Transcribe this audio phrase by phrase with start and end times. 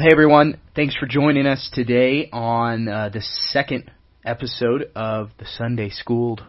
[0.00, 3.90] Hey everyone, thanks for joining us today on uh, the second
[4.24, 6.42] episode of the Sunday Schooled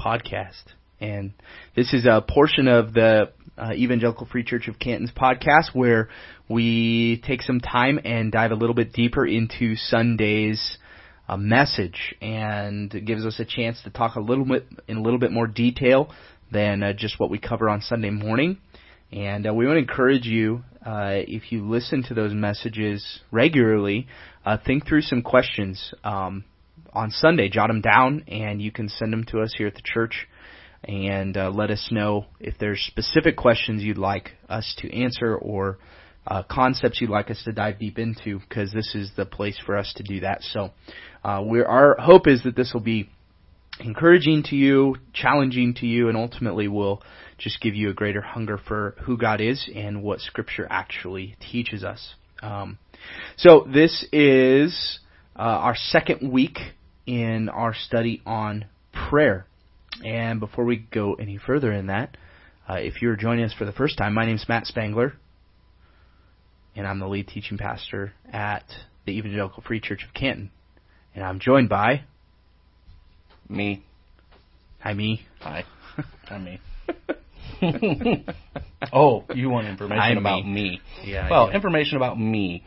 [0.00, 0.62] podcast.
[0.98, 1.34] And
[1.74, 6.08] this is a portion of the uh, Evangelical Free Church of Canton's podcast where
[6.48, 10.78] we take some time and dive a little bit deeper into Sunday's
[11.28, 15.02] uh, message and it gives us a chance to talk a little bit in a
[15.02, 16.10] little bit more detail
[16.50, 18.56] than uh, just what we cover on Sunday morning.
[19.12, 24.08] And uh, we want to encourage you, uh, if you listen to those messages regularly,
[24.44, 26.44] uh, think through some questions um,
[26.92, 27.48] on Sunday.
[27.48, 30.26] Jot them down, and you can send them to us here at the church.
[30.84, 35.78] And uh, let us know if there's specific questions you'd like us to answer or
[36.26, 39.76] uh, concepts you'd like us to dive deep into, because this is the place for
[39.76, 40.42] us to do that.
[40.42, 40.70] So,
[41.24, 43.08] uh, our hope is that this will be
[43.80, 47.02] encouraging to you, challenging to you, and ultimately will
[47.38, 51.84] just give you a greater hunger for who God is and what Scripture actually teaches
[51.84, 52.14] us.
[52.42, 52.78] Um,
[53.36, 54.98] so this is
[55.36, 56.58] uh, our second week
[57.06, 58.66] in our study on
[59.08, 59.46] prayer.
[60.04, 62.16] And before we go any further in that,
[62.68, 65.14] uh, if you're joining us for the first time, my name is Matt Spangler,
[66.74, 68.64] and I'm the lead teaching pastor at
[69.06, 70.50] the Evangelical Free Church of Canton.
[71.14, 72.02] And I'm joined by
[73.48, 73.84] me.
[74.80, 75.26] Hi, me.
[75.40, 75.64] Hi.
[76.28, 76.60] Hi, me.
[78.92, 80.52] oh, you want information I'm about me.
[80.52, 80.80] me?
[81.04, 81.30] Yeah.
[81.30, 82.62] Well, information about me.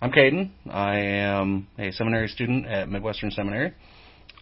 [0.00, 0.50] I'm Caden.
[0.68, 3.72] I am a seminary student at Midwestern Seminary,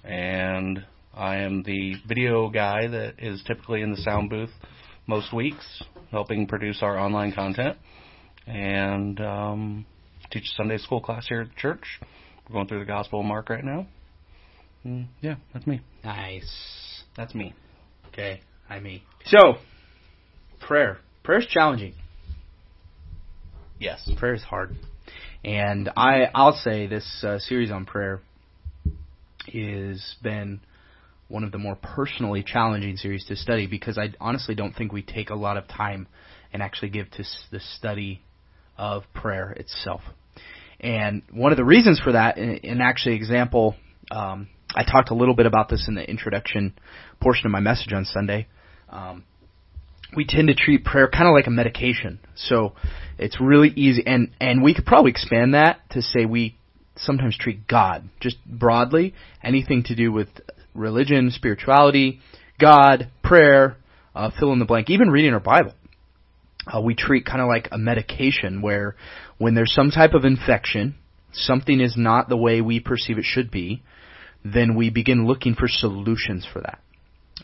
[0.03, 4.51] and I am the video guy that is typically in the sound booth
[5.07, 7.77] most weeks, helping produce our online content,
[8.47, 9.87] and um,
[10.31, 12.01] teach Sunday school class here at the church.
[12.49, 13.87] We're going through the Gospel of Mark right now.
[14.87, 15.83] Mm, yeah, that's me.
[16.03, 17.03] Nice.
[17.17, 17.55] That's me.
[18.09, 18.41] Okay.
[18.69, 19.03] Hi, me.
[19.27, 19.57] So,
[20.67, 20.99] prayer.
[21.23, 21.95] Prayer is challenging.
[23.79, 24.09] Yes.
[24.17, 24.75] Prayer is hard.
[25.45, 28.21] And I, I'll say this uh, series on prayer
[29.53, 30.61] has been
[31.29, 35.03] one of the more personally challenging series to study because I honestly don't think we
[35.03, 36.07] take a lot of time
[36.53, 38.23] and actually give to the study
[38.79, 40.01] of prayer itself.
[40.81, 43.75] And one of the reasons for that, and actually example,
[44.11, 46.75] um, I talked a little bit about this in the introduction
[47.21, 48.49] portion of my message on Sunday.
[48.89, 49.25] Um,
[50.17, 52.19] we tend to treat prayer kind of like a medication.
[52.37, 52.75] So
[53.19, 56.57] it's really easy, and and we could probably expand that to say we
[56.97, 60.29] sometimes treat God just broadly, anything to do with
[60.75, 62.21] religion, spirituality,
[62.61, 63.77] God, prayer,
[64.15, 65.75] uh, fill in the blank, even reading our Bible.
[66.67, 68.97] Uh, we treat kind of like a medication where
[69.39, 70.95] when there's some type of infection,
[71.33, 73.83] something is not the way we perceive it should be,
[74.45, 76.79] then we begin looking for solutions for that.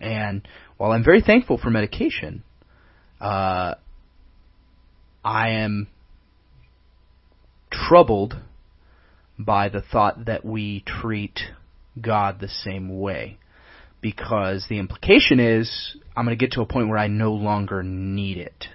[0.00, 2.42] And while I'm very thankful for medication,
[3.20, 3.74] uh,
[5.24, 5.88] I am
[7.70, 8.36] troubled
[9.38, 11.40] by the thought that we treat
[12.00, 13.38] God the same way.
[14.00, 17.82] Because the implication is, I'm going to get to a point where I no longer
[17.82, 18.66] need it.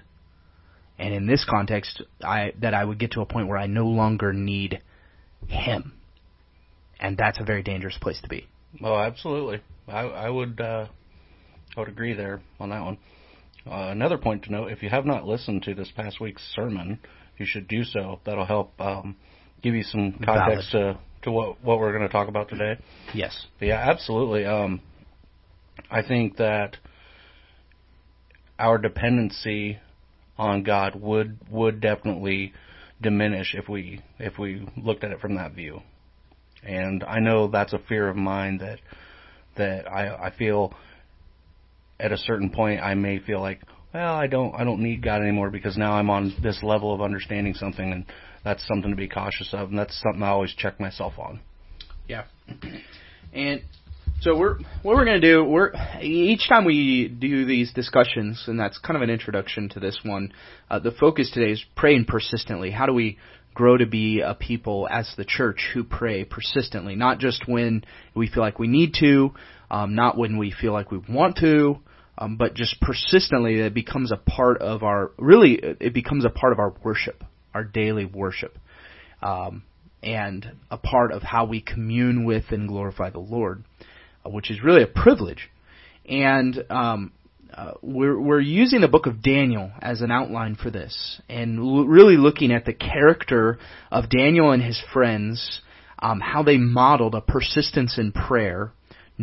[0.99, 3.87] And in this context, I, that I would get to a point where I no
[3.87, 4.81] longer need
[5.47, 5.95] Him
[6.99, 8.47] and that's a very dangerous place to be.
[8.83, 9.61] Oh, absolutely.
[9.87, 10.87] I, I would uh,
[11.75, 12.97] I would agree there on that one.
[13.65, 16.99] Uh, another point to note: if you have not listened to this past week's sermon,
[17.37, 18.19] you should do so.
[18.25, 19.15] That'll help um,
[19.61, 20.95] give you some context Valid.
[20.95, 22.79] to to what what we're going to talk about today.
[23.13, 23.47] Yes.
[23.59, 24.45] But yeah, absolutely.
[24.45, 24.81] Um,
[25.89, 26.77] I think that
[28.57, 29.79] our dependency
[30.37, 32.53] on God would would definitely
[33.01, 35.81] diminish if we if we looked at it from that view
[36.65, 38.79] and I know that's a fear of mine that
[39.55, 40.73] that I I feel
[41.99, 43.61] at a certain point I may feel like
[43.93, 47.01] well I don't I don't need God anymore because now I'm on this level of
[47.01, 48.05] understanding something and
[48.43, 51.39] that's something to be cautious of and that's something I always check myself on.
[52.07, 52.25] Yeah.
[53.33, 53.61] And
[54.21, 55.71] so we're what we're going to do we're
[56.01, 60.31] each time we do these discussions and that's kind of an introduction to this one.
[60.69, 62.71] Uh, the focus today is praying persistently.
[62.71, 63.17] How do we
[63.55, 67.83] grow to be a people as the church who pray persistently, not just when
[68.13, 69.33] we feel like we need to,
[69.69, 71.79] um, not when we feel like we want to,
[72.17, 76.53] um, but just persistently it becomes a part of our really it becomes a part
[76.53, 77.23] of our worship,
[77.53, 78.57] our daily worship,
[79.21, 79.63] um,
[80.01, 83.63] and a part of how we commune with and glorify the Lord,
[84.25, 85.49] uh, which is really a privilege.
[86.07, 87.11] And um,
[87.53, 91.85] uh, we're we're using the book of Daniel as an outline for this, and l-
[91.85, 93.59] really looking at the character
[93.91, 95.61] of Daniel and his friends,
[95.99, 98.71] um, how they modeled a persistence in prayer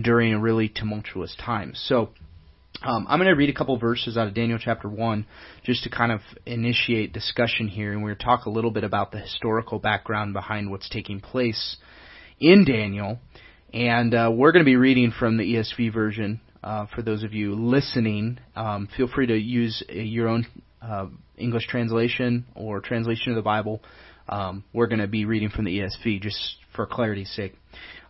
[0.00, 1.72] during a really tumultuous time.
[1.74, 2.10] So.
[2.84, 5.26] Um, I'm going to read a couple verses out of Daniel chapter 1
[5.62, 8.82] just to kind of initiate discussion here, and we're going to talk a little bit
[8.82, 11.76] about the historical background behind what's taking place
[12.40, 13.20] in Daniel.
[13.72, 17.32] And uh, we're going to be reading from the ESV version uh, for those of
[17.32, 20.46] you listening, um, feel free to use your own
[20.80, 21.06] uh,
[21.36, 23.82] English translation or translation of the Bible.
[24.28, 27.54] Um, we're going to be reading from the ESV just for clarity's sake.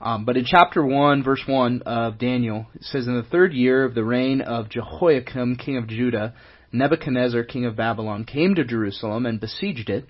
[0.03, 3.85] Um, but in chapter 1, verse 1 of Daniel, it says, In the third year
[3.85, 6.35] of the reign of Jehoiakim, king of Judah,
[6.73, 10.09] Nebuchadnezzar, king of Babylon, came to Jerusalem and besieged it.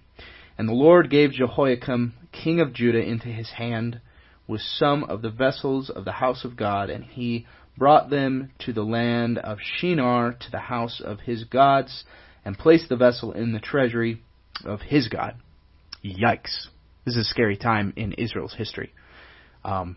[0.56, 4.00] And the Lord gave Jehoiakim, king of Judah, into his hand
[4.48, 7.46] with some of the vessels of the house of God, and he
[7.76, 12.04] brought them to the land of Shinar to the house of his gods,
[12.46, 14.22] and placed the vessel in the treasury
[14.64, 15.34] of his God.
[16.02, 16.68] Yikes.
[17.04, 18.90] This is a scary time in Israel's history.
[19.64, 19.96] Um,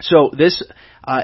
[0.00, 0.62] so this,
[1.04, 1.22] uh,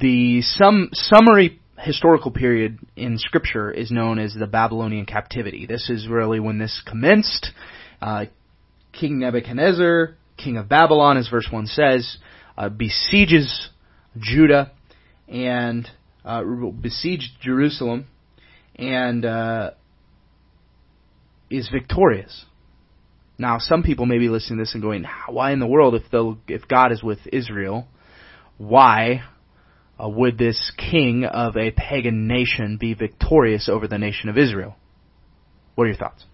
[0.00, 5.66] the sum, summary historical period in Scripture is known as the Babylonian captivity.
[5.66, 7.48] This is really when this commenced.
[8.00, 8.26] Uh,
[8.92, 12.18] king Nebuchadnezzar, king of Babylon, as verse 1 says,
[12.56, 13.70] uh, besieges
[14.18, 14.72] Judah
[15.28, 15.88] and
[16.24, 16.42] uh,
[16.80, 18.06] besieged Jerusalem
[18.76, 19.70] and uh,
[21.50, 22.44] is victorious.
[23.38, 26.10] Now, some people may be listening to this and going, "Why in the world, if
[26.10, 27.86] the if God is with Israel,
[28.56, 29.22] why
[30.02, 34.76] uh, would this king of a pagan nation be victorious over the nation of Israel?"
[35.76, 36.24] What are your thoughts?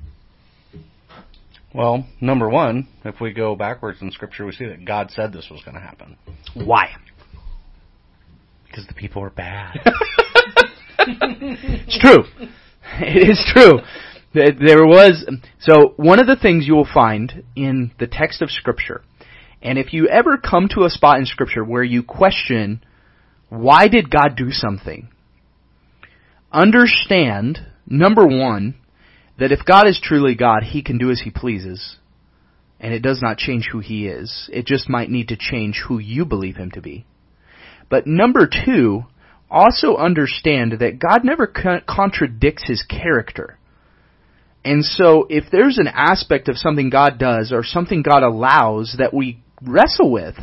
[1.74, 5.48] Well, number one, if we go backwards in Scripture, we see that God said this
[5.50, 6.16] was going to happen.
[6.54, 6.94] Why?
[8.66, 9.80] Because the people are bad.
[10.98, 12.24] it's true.
[13.00, 13.80] It is true.
[14.34, 15.24] There was
[15.60, 19.02] so one of the things you will find in the text of Scripture,
[19.62, 22.84] and if you ever come to a spot in Scripture where you question
[23.48, 25.08] why did God do something,
[26.50, 28.74] understand number one
[29.38, 31.96] that if God is truly God, He can do as He pleases,
[32.80, 34.50] and it does not change who He is.
[34.52, 37.06] It just might need to change who you believe Him to be.
[37.88, 39.04] But number two,
[39.50, 43.58] also understand that God never contradicts his character.
[44.64, 49.12] And so if there's an aspect of something God does or something God allows that
[49.12, 50.36] we wrestle with,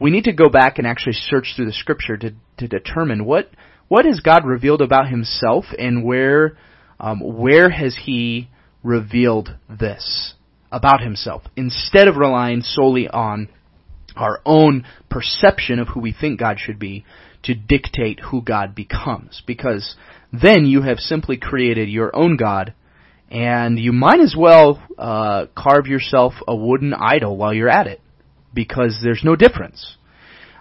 [0.00, 3.50] we need to go back and actually search through the scripture to, to determine what,
[3.88, 6.56] what has God revealed about himself and where,
[7.00, 8.48] um, where has he
[8.82, 10.34] revealed this
[10.70, 13.48] about himself instead of relying solely on
[14.16, 17.04] our own perception of who we think God should be
[17.44, 19.42] to dictate who God becomes.
[19.46, 19.96] Because
[20.32, 22.74] then you have simply created your own God,
[23.30, 28.00] and you might as well uh, carve yourself a wooden idol while you're at it,
[28.52, 29.96] because there's no difference.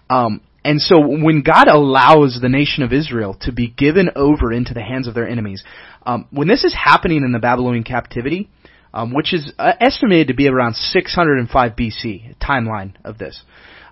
[0.10, 4.74] Um, and so when God allows the nation of Israel to be given over into
[4.74, 5.64] the hands of their enemies,
[6.06, 8.50] um, when this is happening in the Babylonian captivity,
[8.94, 13.42] um, which is uh, estimated to be around 605 BC timeline of this.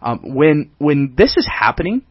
[0.02, 2.04] Um, when when this is happening,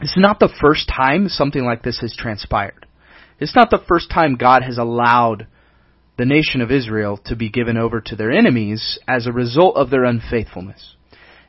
[0.00, 2.86] it's not the first time something like this has transpired.
[3.38, 5.46] It's not the first time God has allowed
[6.18, 9.88] the nation of Israel to be given over to their enemies as a result of
[9.88, 10.96] their unfaithfulness.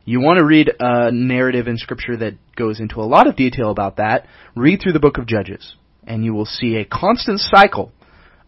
[0.04, 3.70] You want to read a narrative in Scripture that goes into a lot of detail
[3.70, 5.74] about that, read through the book of Judges,
[6.06, 7.92] and you will see a constant cycle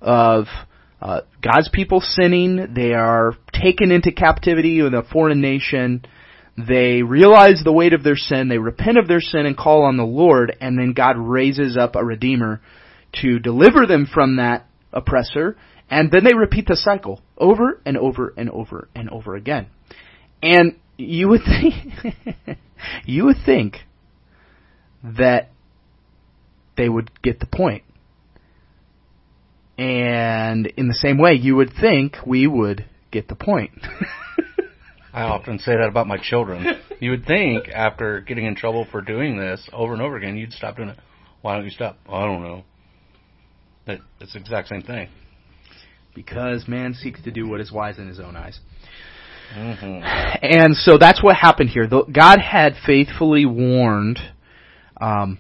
[0.01, 0.47] of
[1.01, 6.05] uh, God's people sinning, they are taken into captivity with a foreign nation,
[6.57, 9.97] they realize the weight of their sin, they repent of their sin and call on
[9.97, 12.61] the Lord, and then God raises up a Redeemer
[13.23, 15.57] to deliver them from that oppressor,
[15.93, 19.67] and then they repeat the cycle over and over and over and over again.
[20.43, 22.59] And you would think,
[23.05, 23.77] you would think
[25.05, 25.51] that
[26.79, 27.85] they would get the point.
[29.77, 33.73] And in the same way, you would think we would get the point.
[35.13, 36.65] I often say that about my children.
[37.01, 40.55] You would think after getting in trouble for doing this over and over again, you'd
[40.55, 40.99] stop doing it.
[41.43, 41.99] Why don't you stop?
[42.09, 42.65] I don't know.
[44.21, 45.11] It's the exact same thing.
[46.15, 48.61] Because man seeks to do what is wise in his own eyes.
[49.57, 50.37] Mm-hmm.
[50.43, 51.87] And so that's what happened here.
[51.87, 54.19] God had faithfully warned
[55.01, 55.39] um,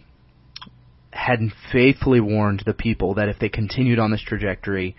[1.13, 1.41] had
[1.73, 4.97] faithfully warned the people that if they continued on this trajectory,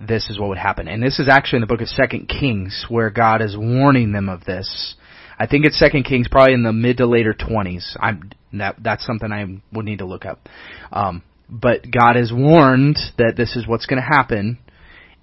[0.00, 0.88] this is what would happen.
[0.88, 4.28] And this is actually in the book of Second Kings where God is warning them
[4.28, 4.94] of this.
[5.38, 7.96] I think it's Second Kings, probably in the mid to later twenties.
[8.00, 10.48] I'm that that's something I would need to look up.
[10.92, 14.58] Um, but God has warned that this is what's going to happen,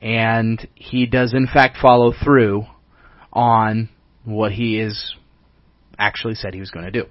[0.05, 2.65] and He does in fact follow through
[3.33, 3.89] on
[4.24, 5.15] what He is
[5.97, 7.05] actually said He was going to do.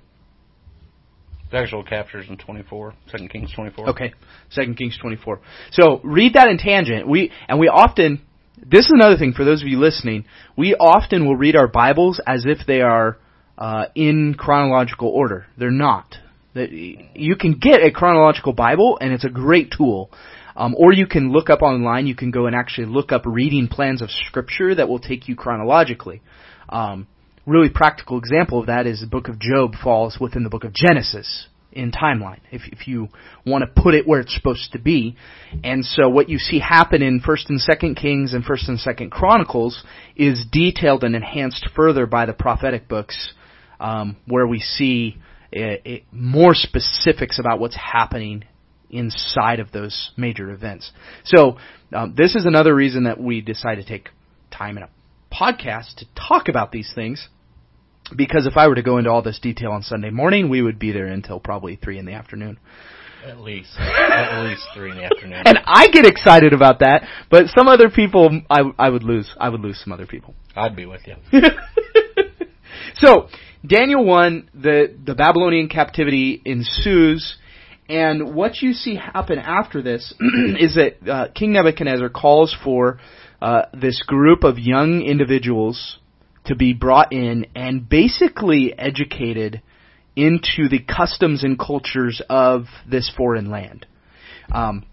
[1.50, 3.90] The actual captures in 24, 2 Kings 24.
[3.90, 4.14] Okay,
[4.48, 5.40] Second Kings 24.
[5.72, 7.06] So read that in tangent.
[7.06, 8.22] We and we often.
[8.56, 10.24] This is another thing for those of you listening.
[10.56, 13.18] We often will read our Bibles as if they are
[13.58, 15.46] uh, in chronological order.
[15.58, 16.14] They're not.
[16.54, 20.10] That you can get a chronological Bible, and it's a great tool.
[20.56, 22.06] Um, or you can look up online.
[22.06, 25.34] You can go and actually look up reading plans of Scripture that will take you
[25.34, 26.22] chronologically.
[26.68, 27.06] Um,
[27.46, 30.72] really practical example of that is the book of Job falls within the book of
[30.72, 33.08] Genesis in timeline, if, if you
[33.44, 35.16] want to put it where it's supposed to be.
[35.64, 39.10] And so what you see happen in 1st and 2nd Kings and 1st and 2nd
[39.10, 39.82] Chronicles
[40.14, 43.32] is detailed and enhanced further by the prophetic books,
[43.80, 45.16] um, where we see
[45.50, 48.44] it, it, more specifics about what's happening
[48.94, 50.92] inside of those major events.
[51.24, 51.58] So
[51.92, 54.08] um, this is another reason that we decided to take
[54.50, 54.88] time in a
[55.32, 57.28] podcast to talk about these things
[58.14, 60.78] because if I were to go into all this detail on Sunday morning, we would
[60.78, 62.58] be there until probably three in the afternoon.
[63.24, 65.42] At least, at least three in the afternoon.
[65.46, 69.34] And I get excited about that, but some other people, I, I would lose.
[69.40, 70.34] I would lose some other people.
[70.54, 71.14] I'd be with you.
[72.96, 73.28] so
[73.66, 77.36] Daniel one, the the Babylonian captivity ensues,
[77.88, 80.14] and what you see happen after this
[80.58, 82.98] is that uh, King Nebuchadnezzar calls for
[83.42, 85.98] uh, this group of young individuals
[86.46, 89.60] to be brought in and basically educated
[90.16, 93.86] into the customs and cultures of this foreign land.
[94.52, 94.86] Um,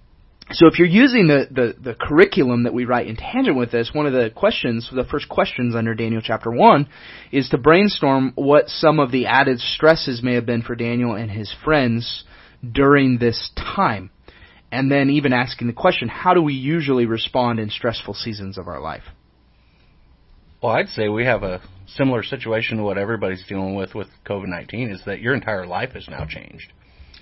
[0.52, 3.92] so if you're using the, the, the, curriculum that we write in tangent with this,
[3.94, 6.90] one of the questions, the first questions under Daniel chapter 1,
[7.32, 11.32] is to brainstorm what some of the added stresses may have been for Daniel and
[11.32, 12.26] his friends
[12.70, 14.10] during this time.
[14.72, 18.68] And then even asking the question, how do we usually respond in stressful seasons of
[18.68, 19.04] our life?
[20.62, 24.48] Well, I'd say we have a similar situation to what everybody's dealing with with COVID
[24.48, 26.72] nineteen is that your entire life has now changed.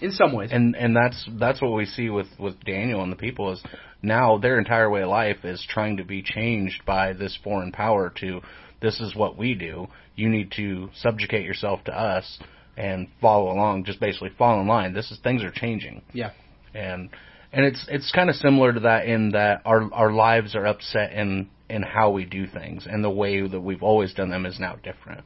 [0.02, 3.18] In some ways, and and that's that's what we see with with Daniel and the
[3.18, 3.64] people is
[4.02, 8.14] now their entire way of life is trying to be changed by this foreign power
[8.20, 8.42] to
[8.82, 9.88] this is what we do.
[10.16, 12.40] You need to subjugate yourself to us
[12.80, 13.84] and follow along.
[13.84, 14.94] Just basically fall in line.
[14.94, 16.02] This is things are changing.
[16.14, 16.32] Yeah,
[16.74, 17.10] and
[17.52, 21.12] and it's it's kind of similar to that in that our our lives are upset
[21.12, 24.60] in in how we do things, and the way that we've always done them is
[24.60, 25.26] now different.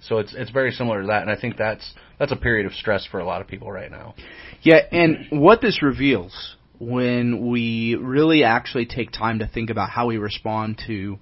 [0.00, 2.72] So it's it's very similar to that, and I think that's that's a period of
[2.72, 4.14] stress for a lot of people right now.
[4.62, 10.08] Yeah, and what this reveals when we really actually take time to think about how
[10.08, 11.18] we respond to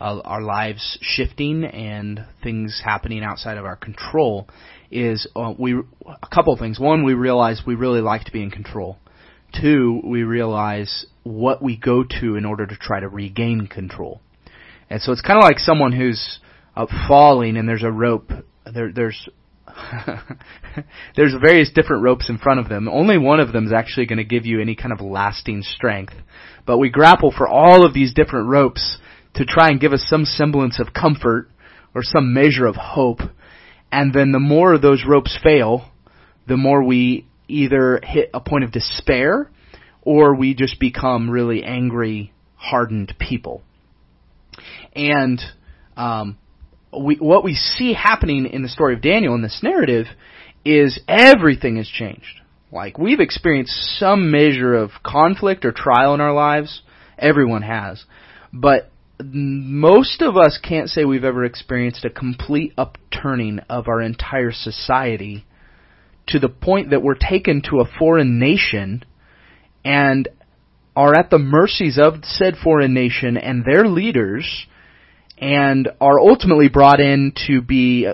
[0.00, 4.48] uh, our lives shifting and things happening outside of our control
[4.90, 6.78] is uh, we a couple things.
[6.78, 8.98] One, we realize we really like to be in control.
[9.60, 14.20] Two, we realize what we go to in order to try to regain control.
[14.90, 16.40] And so it's kind of like someone who's
[16.76, 18.30] uh, falling and there's a rope.
[18.72, 19.28] There, there's
[21.16, 22.88] there's various different ropes in front of them.
[22.88, 26.14] Only one of them is actually going to give you any kind of lasting strength.
[26.66, 28.98] But we grapple for all of these different ropes
[29.34, 31.48] to try and give us some semblance of comfort
[31.94, 33.20] or some measure of hope.
[33.90, 35.90] And then the more those ropes fail,
[36.46, 39.50] the more we either hit a point of despair
[40.02, 43.62] or we just become really angry, hardened people.
[44.94, 45.40] And
[45.96, 46.38] um,
[46.98, 50.06] we, what we see happening in the story of Daniel in this narrative
[50.64, 52.40] is everything has changed.
[52.72, 56.82] Like we've experienced some measure of conflict or trial in our lives.
[57.18, 58.04] Everyone has.
[58.52, 58.90] But
[59.22, 65.44] most of us can't say we've ever experienced a complete upturning of our entire society
[66.26, 69.04] to the point that we're taken to a foreign nation
[69.84, 70.28] and
[70.96, 74.66] are at the mercies of said foreign nation and their leaders
[75.38, 78.08] and are ultimately brought in to be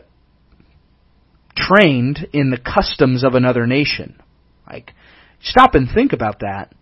[1.57, 4.21] trained in the customs of another nation.
[4.67, 4.93] Like,
[5.43, 6.75] stop and think about that.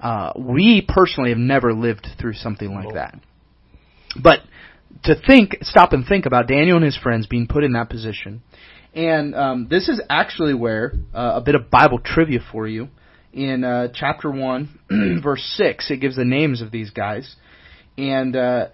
[0.00, 3.18] Uh, we personally have never lived through something like that.
[4.20, 4.40] But
[5.04, 8.42] to think, stop and think about Daniel and his friends being put in that position
[8.94, 12.88] and um, this is actually where uh, a bit of Bible trivia for you.
[13.32, 17.34] In uh, chapter 1, verse 6, it gives the names of these guys.
[17.98, 18.68] And uh,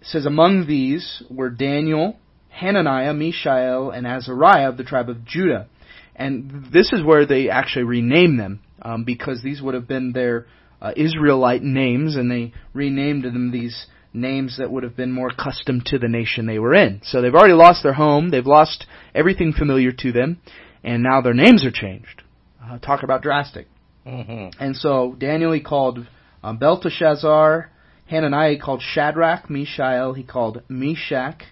[0.00, 5.68] says, Among these were Daniel, Hananiah, Mishael, and Azariah of the tribe of Judah.
[6.14, 10.46] and this is where they actually rename them um, because these would have been their
[10.80, 15.84] uh, Israelite names, and they renamed them these names that would have been more accustomed
[15.86, 17.00] to the nation they were in.
[17.04, 20.40] So they've already lost their home, they've lost everything familiar to them,
[20.82, 22.22] and now their names are changed.
[22.62, 23.66] Uh, talk about drastic.
[24.06, 24.62] Mm-hmm.
[24.62, 26.06] And so Daniel he called
[26.42, 27.70] um, Belteshazzar,
[28.06, 31.42] Hananiah he called Shadrach, Mishael he called Meshach,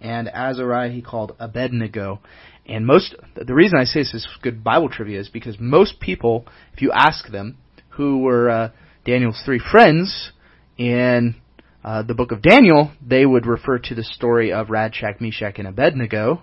[0.00, 2.20] and Azariah he called Abednego.
[2.66, 6.46] And most the reason I say this is good Bible trivia is because most people,
[6.72, 7.58] if you ask them
[7.90, 8.70] who were uh,
[9.04, 10.32] Daniel's three friends
[10.76, 11.34] in
[11.84, 15.66] uh, the book of Daniel, they would refer to the story of Radshak, Meshach, and
[15.66, 16.42] Abednego.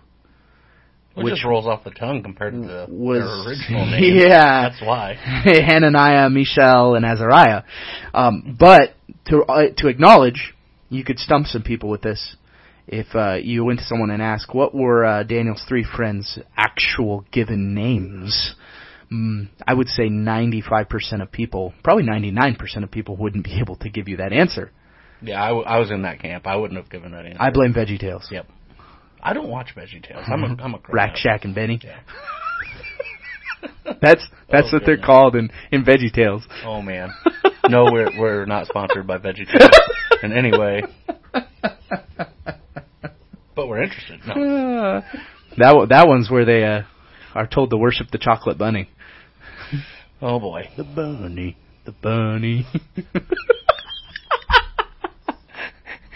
[1.14, 4.18] Which, Which just rolls off the tongue compared to the, was- their original name.
[4.18, 4.70] Yeah.
[4.70, 5.14] That's why.
[5.16, 7.64] Hananiah, Mishael, and Azariah.
[8.14, 8.96] Um, but
[9.28, 10.54] to uh, to acknowledge,
[10.90, 12.36] you could stump some people with this.
[12.88, 17.26] If uh, you went to someone and asked, "What were uh, Daniel's three friends' actual
[17.32, 18.56] given names?"
[19.12, 23.90] Mm, I would say 95% of people, probably 99% of people, wouldn't be able to
[23.90, 24.72] give you that answer.
[25.22, 26.46] Yeah, I, w- I was in that camp.
[26.48, 27.42] I wouldn't have given that answer.
[27.42, 28.30] I blame VeggieTales.
[28.32, 28.48] Yep.
[29.22, 30.30] I don't watch VeggieTales.
[30.30, 31.16] I'm a I'm a Rack.
[31.18, 31.80] Shack and Benny.
[31.84, 32.00] Yeah.
[34.02, 36.42] That's that's Oh, what they're called in in VeggieTales.
[36.66, 37.10] Oh man.
[37.68, 39.72] No, we're we're not sponsored by VeggieTales
[40.24, 40.84] in any way,
[43.56, 44.20] but we're interested.
[44.28, 44.34] No.
[44.34, 45.02] Uh,
[45.58, 46.82] that one- that one's where they uh,
[47.34, 48.90] are told to worship the chocolate bunny.
[50.22, 50.70] Oh boy.
[50.78, 52.68] The bunny, the bunny.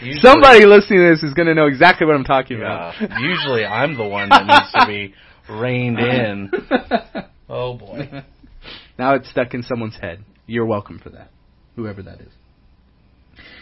[0.01, 2.93] Usually- Somebody listening to this is going to know exactly what I'm talking Yeah.
[2.99, 3.21] about.
[3.21, 5.13] Usually I'm the one that needs to be
[5.49, 6.51] reined in.
[7.53, 8.23] Oh boy.
[8.97, 10.23] now it's stuck in someone's head.
[10.47, 11.31] You're welcome for that,
[11.75, 12.31] whoever that is.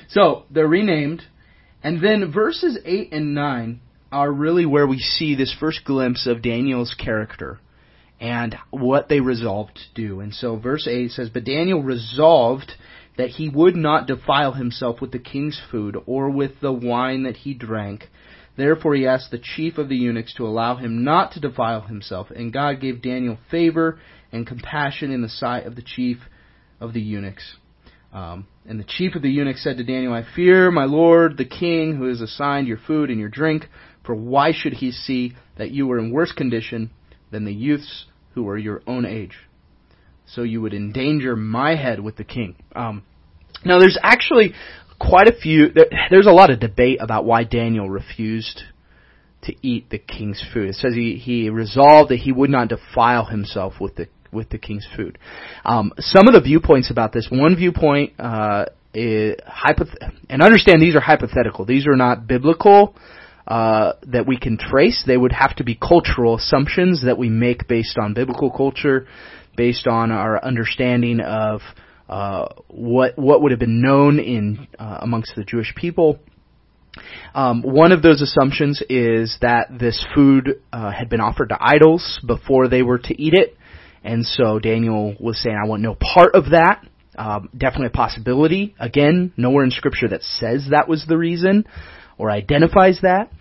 [0.09, 1.23] So they're renamed,
[1.83, 3.81] and then verses eight and nine
[4.11, 7.59] are really where we see this first glimpse of Daniel's character
[8.19, 10.19] and what they resolved to do.
[10.19, 12.73] And so verse 8 says, But Daniel resolved
[13.19, 17.35] that he would not defile himself with the king's food or with the wine that
[17.35, 18.07] he drank.
[18.55, 22.31] Therefore he asked the chief of the eunuchs to allow him not to defile himself.
[22.31, 23.99] And God gave Daniel favor
[24.31, 26.19] and compassion in the sight of the chief
[26.79, 27.57] of the eunuchs.
[28.13, 31.43] Um, and the chief of the eunuchs said to Daniel, I fear my lord the
[31.43, 33.67] king, who has assigned your food and your drink,
[34.05, 36.89] for why should he see that you are in worse condition
[37.31, 38.05] than the youths
[38.35, 39.37] who are your own age?
[40.25, 42.55] So you would endanger my head with the king.
[42.75, 43.03] Um,
[43.65, 44.53] now, there's actually
[44.99, 45.69] quite a few.
[45.69, 48.63] There, there's a lot of debate about why Daniel refused
[49.43, 50.69] to eat the king's food.
[50.69, 54.57] It says he he resolved that he would not defile himself with the with the
[54.57, 55.17] king's food.
[55.65, 57.27] Um, some of the viewpoints about this.
[57.31, 59.95] One viewpoint uh, is hypoth-
[60.29, 61.65] and understand these are hypothetical.
[61.65, 62.95] These are not biblical.
[63.47, 65.03] Uh, that we can trace.
[65.07, 69.07] They would have to be cultural assumptions that we make based on biblical culture,
[69.57, 71.61] based on our understanding of
[72.67, 76.19] what what would have been known in uh, amongst the Jewish people.
[77.35, 82.19] Um, one of those assumptions is that this food uh, had been offered to idols
[82.25, 83.55] before they were to eat it,
[84.03, 88.75] and so Daniel was saying, "I want no part of that." Um, definitely a possibility.
[88.79, 91.65] Again, nowhere in Scripture that says that was the reason
[92.17, 93.31] or identifies that.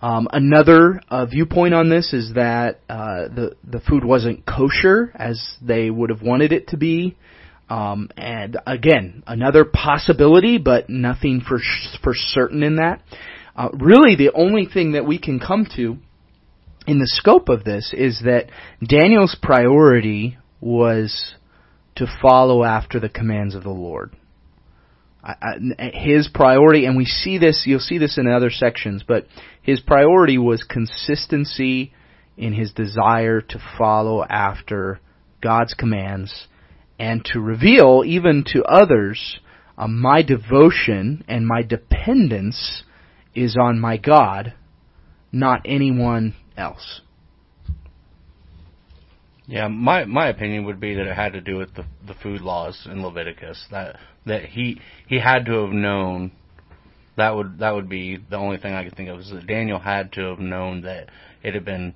[0.00, 5.56] Um, another uh, viewpoint on this is that uh, the the food wasn't kosher as
[5.60, 7.16] they would have wanted it to be.
[7.68, 11.58] Um, and again, another possibility, but nothing for
[12.02, 13.02] for certain in that.
[13.56, 15.96] Uh, really, the only thing that we can come to
[16.86, 18.50] in the scope of this is that
[18.86, 21.34] Daniel's priority was
[21.96, 24.14] to follow after the commands of the Lord.
[25.24, 25.34] I,
[25.78, 29.26] I, his priority, and we see this, you'll see this in other sections, but
[29.60, 31.92] his priority was consistency
[32.36, 35.00] in his desire to follow after
[35.42, 36.46] God's commands
[36.98, 39.38] and to reveal even to others
[39.78, 42.82] uh, my devotion and my dependence
[43.34, 44.54] is on my God,
[45.30, 47.02] not anyone else.
[49.46, 52.40] Yeah, my my opinion would be that it had to do with the the food
[52.40, 53.66] laws in Leviticus.
[53.70, 56.32] That that he he had to have known.
[57.16, 59.78] That would that would be the only thing I could think of is that Daniel
[59.78, 61.10] had to have known that
[61.44, 61.94] it had been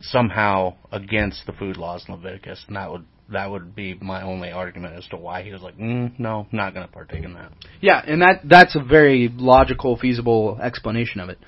[0.00, 4.50] somehow against the food laws in Leviticus, and that would that would be my only
[4.50, 7.52] argument as to why he was like, mm, no, not going to partake in that.
[7.80, 11.38] Yeah, and that that's a very logical, feasible explanation of it.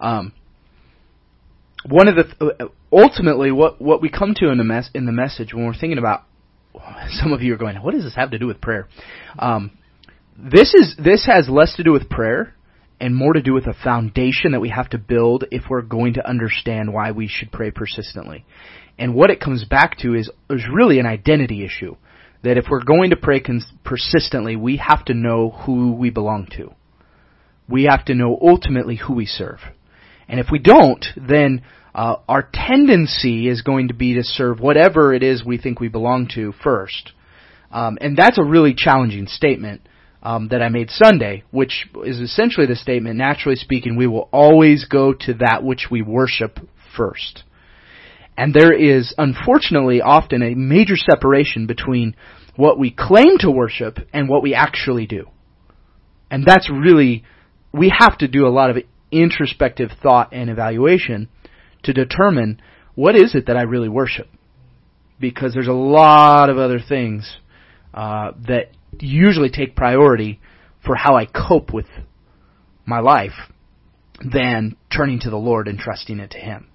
[0.00, 0.32] Um,
[1.88, 5.52] one of the ultimately what what we come to in the mess in the message
[5.52, 6.22] when we're thinking about
[7.10, 8.88] some of you are going, what does this have to do with prayer?
[9.38, 9.78] Um,
[10.38, 12.54] this is this has less to do with prayer
[13.00, 16.14] and more to do with a foundation that we have to build if we're going
[16.14, 18.44] to understand why we should pray persistently.
[18.98, 21.96] And what it comes back to is, is really an identity issue.
[22.42, 26.48] That if we're going to pray cons- persistently, we have to know who we belong
[26.56, 26.72] to.
[27.68, 29.58] We have to know ultimately who we serve.
[30.28, 31.62] And if we don't, then
[31.94, 35.88] uh, our tendency is going to be to serve whatever it is we think we
[35.88, 37.12] belong to first.
[37.72, 39.82] Um, and that's a really challenging statement
[40.22, 44.84] um, that I made Sunday, which is essentially the statement, naturally speaking, we will always
[44.84, 46.58] go to that which we worship
[46.96, 47.44] first.
[48.36, 52.14] And there is, unfortunately, often a major separation between
[52.54, 55.26] what we claim to worship and what we actually do.
[56.30, 57.24] And that's really,
[57.72, 58.76] we have to do a lot of
[59.10, 61.28] introspective thought and evaluation
[61.84, 62.60] to determine
[62.94, 64.28] what is it that I really worship.
[65.18, 67.38] Because there's a lot of other things
[67.94, 68.70] uh, that
[69.00, 70.40] usually take priority
[70.84, 71.86] for how I cope with
[72.84, 73.50] my life
[74.20, 76.68] than turning to the Lord and trusting it to Him.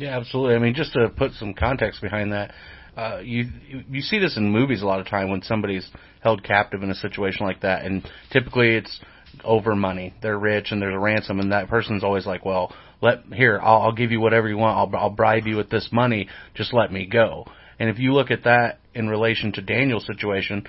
[0.00, 0.54] Yeah, absolutely.
[0.54, 2.54] I mean, just to put some context behind that,
[2.96, 3.50] uh, you
[3.88, 5.88] you see this in movies a lot of time when somebody's
[6.22, 8.98] held captive in a situation like that, and typically it's
[9.44, 10.14] over money.
[10.22, 13.82] They're rich and there's a ransom, and that person's always like, "Well, let here, I'll,
[13.82, 14.94] I'll give you whatever you want.
[14.94, 16.28] I'll, I'll bribe you with this money.
[16.54, 17.46] Just let me go."
[17.78, 20.66] And if you look at that in relation to Daniel's situation,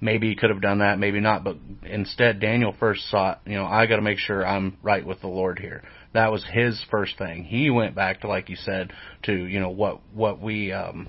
[0.00, 3.64] maybe he could have done that, maybe not, but instead Daniel first sought, you know,
[3.64, 5.82] I got to make sure I'm right with the Lord here.
[6.12, 7.44] That was his first thing.
[7.44, 8.92] He went back to, like you said,
[9.24, 11.08] to you know what what we, um,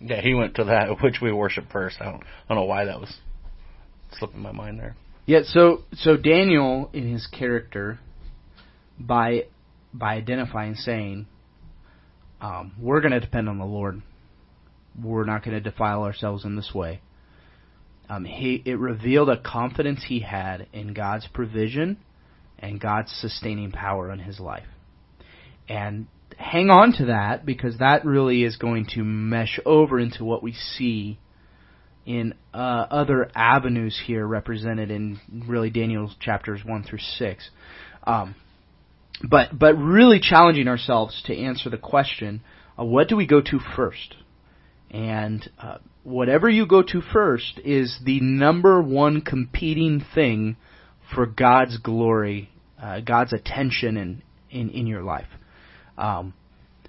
[0.00, 1.96] yeah, he went to that which we worship first.
[2.00, 3.14] I don't, I don't know why that was
[4.12, 4.96] slipping my mind there.
[5.26, 8.00] Yeah, so so Daniel in his character,
[8.98, 9.44] by
[9.92, 11.26] by identifying saying,
[12.40, 14.02] um, we're going to depend on the Lord.
[15.00, 17.00] We're not going to defile ourselves in this way
[18.10, 21.96] um, he it revealed a confidence he had in God's provision
[22.60, 24.66] and God's sustaining power in his life.
[25.68, 30.42] And hang on to that because that really is going to mesh over into what
[30.42, 31.18] we see
[32.06, 37.50] in uh, other avenues here represented in really Daniel's chapters one through six.
[38.04, 38.34] Um,
[39.22, 42.42] but but really challenging ourselves to answer the question:
[42.78, 44.16] uh, What do we go to first?
[44.90, 50.56] And uh, whatever you go to first is the number one competing thing
[51.14, 55.28] for God's glory, uh, God's attention in, in, in your life.
[55.98, 56.34] Um,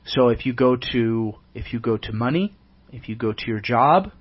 [0.06, 2.56] so if you go to if you go to money,
[2.92, 4.12] if you go to your job,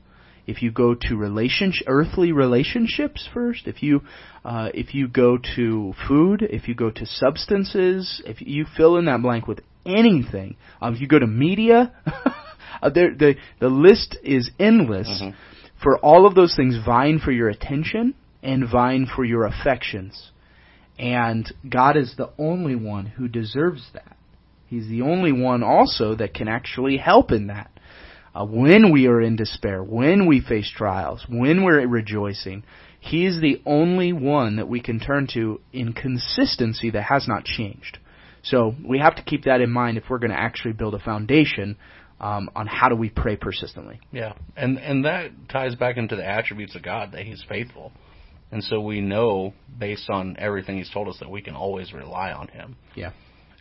[0.47, 4.03] if you go to relationship, earthly relationships first, if you
[4.45, 9.07] uh, if you go to food, if you go to substances, if you fill in
[9.07, 11.93] that blank with anything, um, if you go to media,
[12.83, 15.37] Uh, the the list is endless mm-hmm.
[15.83, 20.31] for all of those things vying for your attention and vying for your affections.
[20.99, 24.17] And God is the only one who deserves that.
[24.67, 27.71] He's the only one also that can actually help in that.
[28.35, 32.63] Uh, when we are in despair, when we face trials, when we're rejoicing,
[33.01, 37.45] He is the only one that we can turn to in consistency that has not
[37.45, 37.99] changed.
[38.43, 40.99] So we have to keep that in mind if we're going to actually build a
[40.99, 41.77] foundation
[42.21, 43.99] um, on how do we pray persistently.
[44.13, 47.93] Yeah, and and that ties back into the attributes of God that He's faithful,
[48.53, 52.33] and so we know based on everything He's told us that we can always rely
[52.33, 52.77] on Him.
[52.95, 53.13] Yeah,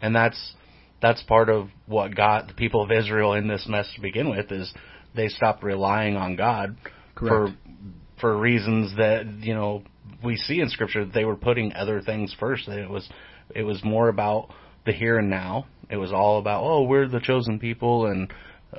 [0.01, 0.53] and that's
[1.01, 4.51] that's part of what got the people of Israel in this mess to begin with
[4.51, 4.73] is
[5.15, 6.77] they stopped relying on God
[7.15, 7.55] Correct.
[7.55, 7.73] for
[8.19, 9.83] for reasons that you know
[10.23, 12.65] we see in Scripture that they were putting other things first.
[12.67, 13.07] That it was
[13.55, 14.49] it was more about
[14.85, 15.67] the here and now.
[15.89, 18.31] It was all about oh we're the chosen people and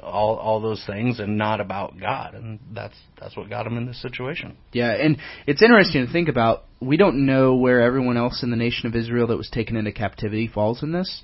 [0.03, 3.87] all all those things and not about God and that's that's what got him in
[3.87, 4.57] this situation.
[4.73, 8.57] Yeah, and it's interesting to think about we don't know where everyone else in the
[8.57, 11.23] nation of Israel that was taken into captivity falls in this,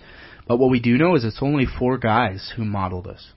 [0.49, 3.33] but what we do know is it's only four guys who modeled this.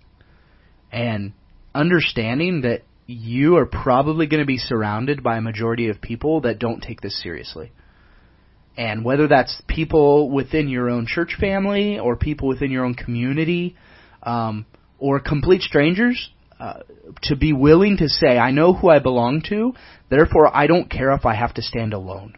[0.91, 1.33] And
[1.73, 6.59] understanding that you are probably going to be surrounded by a majority of people that
[6.59, 7.71] don't take this seriously.
[8.77, 13.75] And whether that's people within your own church family or people within your own community,
[14.23, 14.65] um,
[14.99, 16.81] or complete strangers uh,
[17.23, 19.73] to be willing to say, I know who I belong to,
[20.09, 22.35] therefore I don't care if I have to stand alone.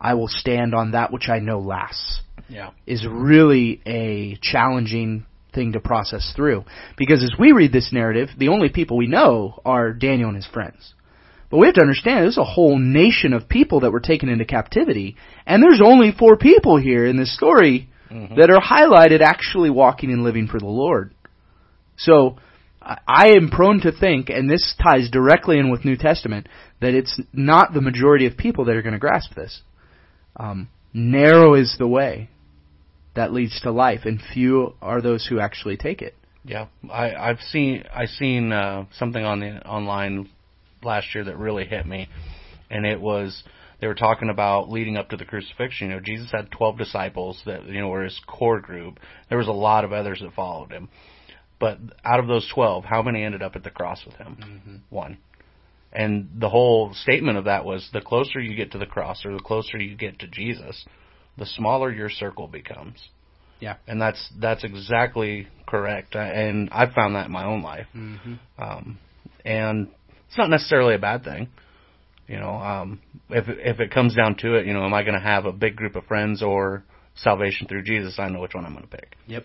[0.00, 2.20] I will stand on that which I know lasts.
[2.48, 2.70] Yeah.
[2.86, 6.64] Is really a challenging thing to process through.
[6.98, 10.46] Because as we read this narrative, the only people we know are Daniel and his
[10.46, 10.92] friends.
[11.50, 14.44] But we have to understand there's a whole nation of people that were taken into
[14.44, 18.34] captivity, and there's only four people here in this story mm-hmm.
[18.34, 21.13] that are highlighted actually walking and living for the Lord.
[21.96, 22.38] So
[22.80, 26.48] I am prone to think, and this ties directly in with New Testament,
[26.80, 29.62] that it's not the majority of people that are going to grasp this.
[30.36, 32.28] Um, narrow is the way
[33.14, 36.14] that leads to life, and few are those who actually take it.
[36.44, 40.28] Yeah, I, I've seen I seen uh, something on the online
[40.82, 42.08] last year that really hit me,
[42.70, 43.44] and it was
[43.80, 45.88] they were talking about leading up to the crucifixion.
[45.88, 48.98] You know, Jesus had twelve disciples that you know were his core group.
[49.30, 50.90] There was a lot of others that followed him,
[51.58, 54.36] but out of those twelve, how many ended up at the cross with him?
[54.40, 54.76] Mm-hmm.
[54.90, 55.18] One.
[55.92, 59.32] And the whole statement of that was the closer you get to the cross or
[59.32, 60.84] the closer you get to Jesus,
[61.38, 62.98] the smaller your circle becomes.
[63.60, 63.76] Yeah.
[63.86, 66.16] And that's that's exactly correct.
[66.16, 67.86] And I've found that in my own life.
[67.94, 68.34] Mm-hmm.
[68.58, 68.98] Um,
[69.44, 69.88] and
[70.26, 71.48] it's not necessarily a bad thing.
[72.26, 75.14] You know, um, if if it comes down to it, you know, am I going
[75.14, 76.82] to have a big group of friends or
[77.14, 78.18] salvation through Jesus?
[78.18, 79.16] I know which one I'm going to pick.
[79.26, 79.44] Yep.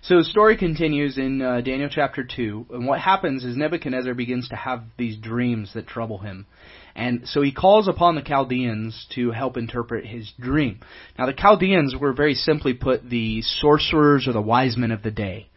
[0.00, 4.48] So the story continues in uh, Daniel chapter 2, and what happens is Nebuchadnezzar begins
[4.50, 6.46] to have these dreams that trouble him.
[6.94, 10.80] And so he calls upon the Chaldeans to help interpret his dream.
[11.18, 15.10] Now the Chaldeans were very simply put the sorcerers or the wise men of the
[15.10, 15.48] day.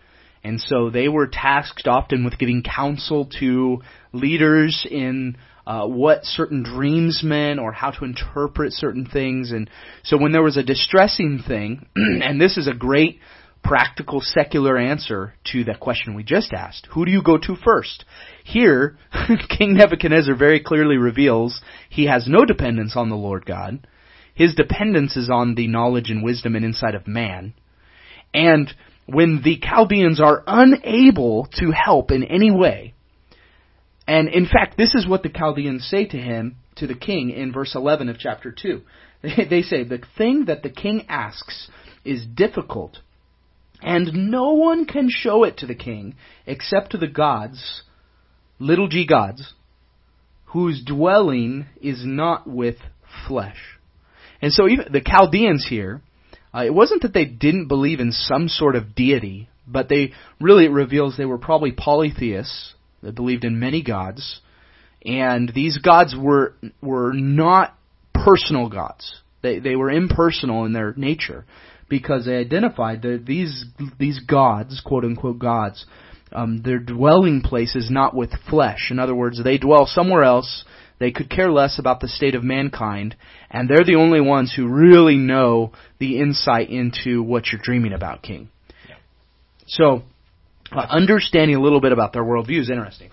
[0.43, 6.63] And so they were tasked often with giving counsel to leaders in uh, what certain
[6.63, 9.51] dreams meant or how to interpret certain things.
[9.51, 9.69] And
[10.03, 13.19] so when there was a distressing thing, and this is a great
[13.63, 16.87] practical secular answer to that question we just asked.
[16.91, 18.05] Who do you go to first?
[18.43, 18.97] Here,
[19.57, 23.87] King Nebuchadnezzar very clearly reveals he has no dependence on the Lord God.
[24.33, 27.53] His dependence is on the knowledge and wisdom and insight of man.
[28.33, 28.73] And
[29.05, 32.93] when the Chaldeans are unable to help in any way,
[34.07, 37.53] and in fact, this is what the Chaldeans say to him, to the king, in
[37.53, 38.81] verse 11 of chapter 2.
[39.49, 41.69] They say, The thing that the king asks
[42.03, 42.97] is difficult
[43.81, 46.15] and no one can show it to the king
[46.45, 47.83] except to the gods,
[48.59, 49.53] little g gods,
[50.45, 52.75] whose dwelling is not with
[53.27, 53.57] flesh.
[54.41, 56.01] And so even the Chaldeans here,
[56.53, 60.65] uh, it wasn't that they didn't believe in some sort of deity, but they really
[60.65, 64.41] it reveals they were probably polytheists that believed in many gods,
[65.03, 67.75] and these gods were were not
[68.13, 69.21] personal gods.
[69.41, 71.45] They they were impersonal in their nature
[71.91, 73.65] because they identified that these
[73.99, 75.85] these gods, quote unquote gods,
[76.31, 78.87] um, their dwelling place is not with flesh.
[78.89, 80.63] In other words, they dwell somewhere else.
[80.99, 83.17] They could care less about the state of mankind,
[83.49, 88.21] and they're the only ones who really know the insight into what you're dreaming about,
[88.21, 88.49] King.
[88.87, 88.95] Yeah.
[89.67, 90.03] So,
[90.71, 93.09] uh, understanding a little bit about their worldview is interesting.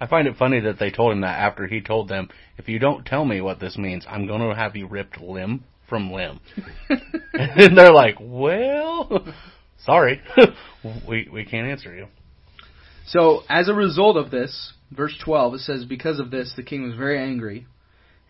[0.00, 2.78] I find it funny that they told him that after he told them, if you
[2.78, 6.40] don't tell me what this means, I'm going to have you ripped limb from limb.
[7.34, 9.26] and they're like, well,
[9.84, 10.22] sorry,
[11.06, 12.06] we we can't answer you.
[13.08, 16.82] So, as a result of this, verse 12, it says, Because of this, the king
[16.82, 17.66] was very angry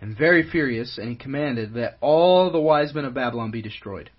[0.01, 4.11] and very furious, and he commanded that all the wise men of Babylon be destroyed.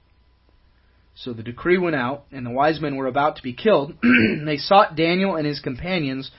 [1.16, 3.94] So the decree went out, and the wise men were about to be killed.
[4.46, 6.32] they sought Daniel and his companions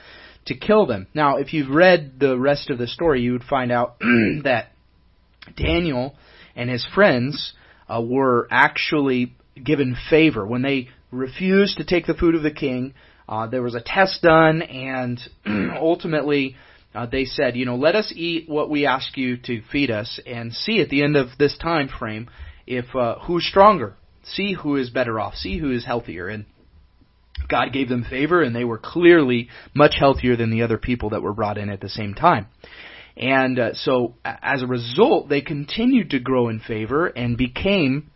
[0.46, 1.06] to kill them.
[1.12, 3.98] Now, if you've read the rest of the story, you would find out
[4.44, 4.68] that
[5.54, 6.16] Daniel
[6.56, 7.52] and his friends
[7.88, 12.94] uh, were actually given favor when they refused to take the food of the king.
[13.28, 15.20] Uh, there was a test done, and
[15.78, 16.56] ultimately
[16.94, 20.20] uh, they said, you know, let us eat what we ask you to feed us,
[20.26, 22.28] and see at the end of this time frame
[22.66, 26.46] if uh, who's stronger, see who is better off, see who is healthier, and
[27.48, 31.22] God gave them favor, and they were clearly much healthier than the other people that
[31.22, 32.46] were brought in at the same time.
[33.16, 38.10] And uh, so, as a result, they continued to grow in favor and became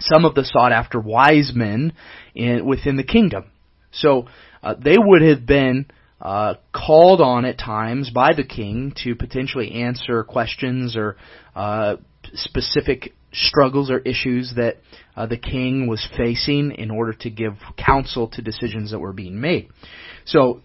[0.00, 1.92] some of the sought after wise men
[2.34, 3.44] in, within the kingdom.
[3.92, 4.26] So,
[4.62, 5.86] uh, they would have been
[6.20, 11.16] uh, called on at times by the king to potentially answer questions or
[11.54, 11.96] uh,
[12.34, 14.78] specific struggles or issues that
[15.16, 19.40] uh, the king was facing in order to give counsel to decisions that were being
[19.40, 19.68] made.
[20.24, 20.62] So,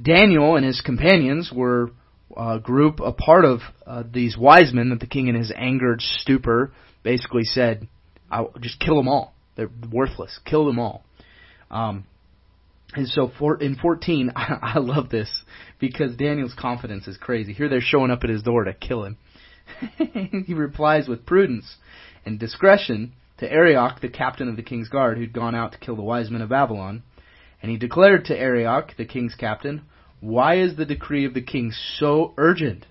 [0.00, 1.90] Daniel and his companions were
[2.36, 6.00] uh, group, a part of uh, these wise men that the king in his angered
[6.00, 6.72] stupor
[7.02, 7.88] basically said,
[8.30, 9.34] I'll just kill them all.
[9.56, 10.38] They're worthless.
[10.44, 11.04] Kill them all.
[11.70, 12.04] Um,
[12.94, 15.30] and so for, in 14, I, I love this
[15.78, 17.52] because Daniel's confidence is crazy.
[17.52, 19.16] Here they're showing up at his door to kill him.
[20.46, 21.76] he replies with prudence
[22.24, 25.96] and discretion to Arioch, the captain of the king's guard, who'd gone out to kill
[25.96, 27.02] the wise men of Babylon.
[27.60, 29.82] And he declared to Arioch, the king's captain,
[30.20, 32.86] why is the decree of the king so urgent?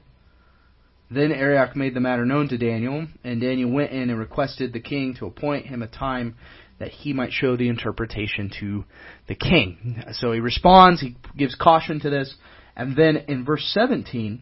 [1.09, 4.79] Then Arioch made the matter known to Daniel, and Daniel went in and requested the
[4.79, 6.35] king to appoint him a time
[6.79, 8.83] that he might show the interpretation to
[9.27, 10.03] the king.
[10.13, 12.35] So he responds, he gives caution to this,
[12.75, 14.41] and then in verse 17,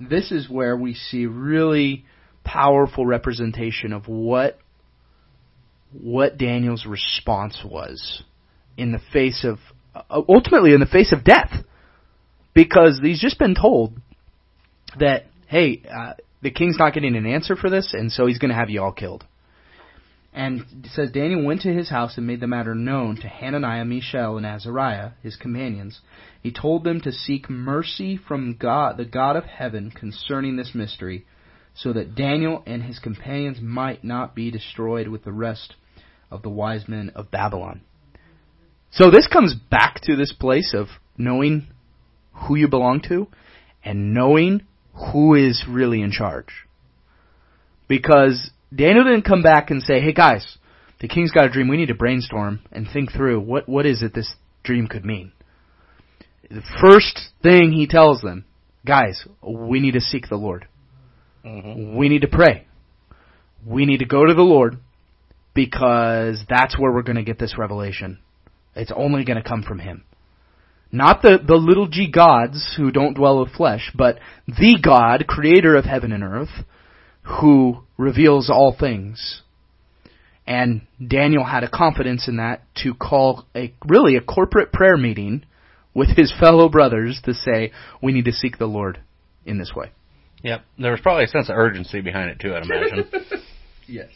[0.00, 2.04] this is where we see really
[2.44, 4.58] powerful representation of what
[5.92, 8.22] what Daniel's response was
[8.76, 9.58] in the face of
[10.10, 11.64] ultimately in the face of death
[12.54, 13.94] because he's just been told
[14.98, 18.50] that hey uh, the king's not getting an answer for this and so he's going
[18.50, 19.24] to have you all killed
[20.34, 24.36] and says Daniel went to his house and made the matter known to Hananiah, Mishael,
[24.36, 26.00] and Azariah, his companions.
[26.42, 31.24] He told them to seek mercy from God, the God of heaven, concerning this mystery,
[31.72, 35.74] so that Daniel and his companions might not be destroyed with the rest
[36.32, 37.82] of the wise men of Babylon.
[38.90, 41.68] So this comes back to this place of knowing
[42.34, 43.28] who you belong to
[43.84, 44.62] and knowing
[45.12, 46.66] who is really in charge.
[47.88, 50.58] Because Daniel didn't come back and say, "Hey guys,
[51.00, 51.68] the king's got a dream.
[51.68, 55.32] We need to brainstorm and think through what what is it this dream could mean."
[56.50, 58.44] The first thing he tells them,
[58.86, 60.66] "Guys, we need to seek the Lord.
[61.44, 61.96] Mm-hmm.
[61.96, 62.66] We need to pray.
[63.66, 64.78] We need to go to the Lord
[65.52, 68.18] because that's where we're going to get this revelation.
[68.74, 70.04] It's only going to come from him."
[70.92, 75.76] Not the, the little g gods who don't dwell with flesh, but the God, creator
[75.76, 76.64] of heaven and earth,
[77.22, 79.42] who reveals all things.
[80.46, 85.44] And Daniel had a confidence in that to call a really a corporate prayer meeting
[85.94, 89.00] with his fellow brothers to say, we need to seek the Lord
[89.46, 89.90] in this way.
[90.42, 90.62] Yep.
[90.78, 93.10] There was probably a sense of urgency behind it too, I'd imagine.
[93.86, 94.10] yes.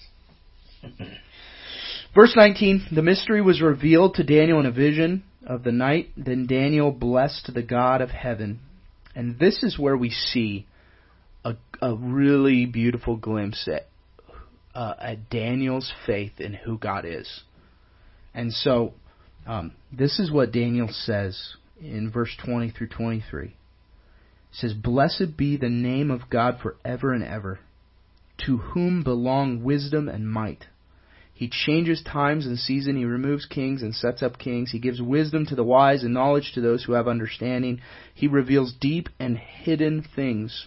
[2.14, 6.10] Verse 19, the mystery was revealed to Daniel in a vision of the night.
[6.16, 8.60] Then Daniel blessed the God of heaven.
[9.14, 10.66] And this is where we see
[11.44, 13.88] a, a really beautiful glimpse at,
[14.74, 17.42] uh, at Daniel's faith in who God is.
[18.34, 18.94] And so,
[19.46, 23.46] um, this is what Daniel says in verse 20 through 23.
[23.46, 23.54] It
[24.52, 27.60] says, Blessed be the name of God forever and ever,
[28.46, 30.66] to whom belong wisdom and might.
[31.38, 32.96] He changes times and season.
[32.96, 34.72] He removes kings and sets up kings.
[34.72, 37.80] He gives wisdom to the wise and knowledge to those who have understanding.
[38.12, 40.66] He reveals deep and hidden things.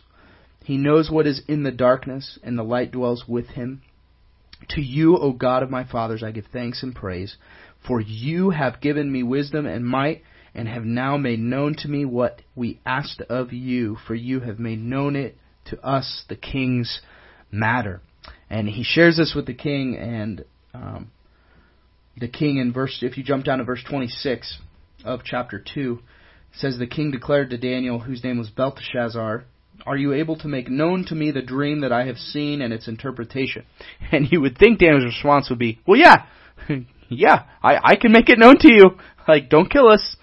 [0.63, 3.81] He knows what is in the darkness, and the light dwells with him.
[4.69, 7.35] To you, O God of my fathers, I give thanks and praise,
[7.85, 10.23] for you have given me wisdom and might,
[10.55, 14.57] and have now made known to me what we asked of you, for you have
[14.57, 17.01] made known it to us, the king's
[17.51, 17.99] matter.
[18.49, 21.11] And he shares this with the king, and um,
[22.17, 24.59] the king in verse, if you jump down to verse 26
[25.05, 25.99] of chapter 2,
[26.53, 29.45] says the king declared to Daniel, whose name was Belteshazzar,
[29.85, 32.73] are you able to make known to me the dream that I have seen and
[32.73, 33.65] its interpretation?
[34.11, 36.25] And you would think Daniel's response would be, well, yeah,
[37.09, 38.97] yeah, I, I can make it known to you.
[39.27, 40.17] Like, don't kill us.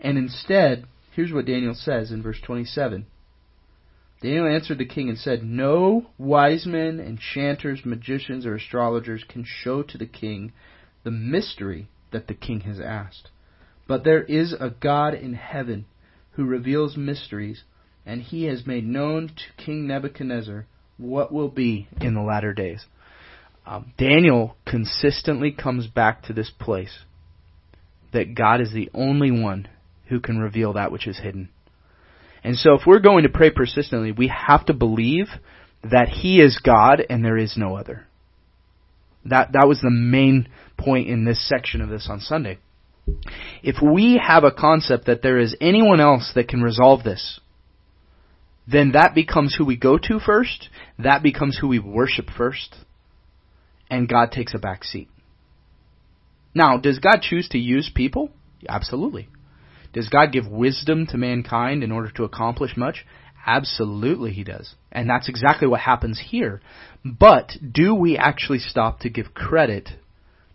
[0.00, 3.06] And instead, here's what Daniel says in verse 27.
[4.22, 9.82] Daniel answered the king and said, No wise men, enchanters, magicians, or astrologers can show
[9.82, 10.52] to the king
[11.02, 13.30] the mystery that the king has asked.
[13.88, 15.86] But there is a God in heaven
[16.32, 17.64] who reveals mysteries
[18.06, 20.66] and he has made known to King Nebuchadnezzar
[20.98, 22.84] what will be in the latter days.
[23.66, 27.00] Um, Daniel consistently comes back to this place
[28.12, 29.68] that God is the only one
[30.08, 31.48] who can reveal that which is hidden.
[32.44, 35.28] And so if we're going to pray persistently, we have to believe
[35.82, 38.06] that He is God and there is no other.
[39.24, 42.58] That, that was the main point in this section of this on Sunday.
[43.62, 47.40] If we have a concept that there is anyone else that can resolve this,
[48.66, 52.76] then that becomes who we go to first, that becomes who we worship first,
[53.90, 55.08] and God takes a back seat.
[56.54, 58.30] Now, does God choose to use people?
[58.68, 59.28] Absolutely.
[59.92, 63.04] Does God give wisdom to mankind in order to accomplish much?
[63.46, 64.74] Absolutely he does.
[64.90, 66.60] And that's exactly what happens here.
[67.04, 69.90] But do we actually stop to give credit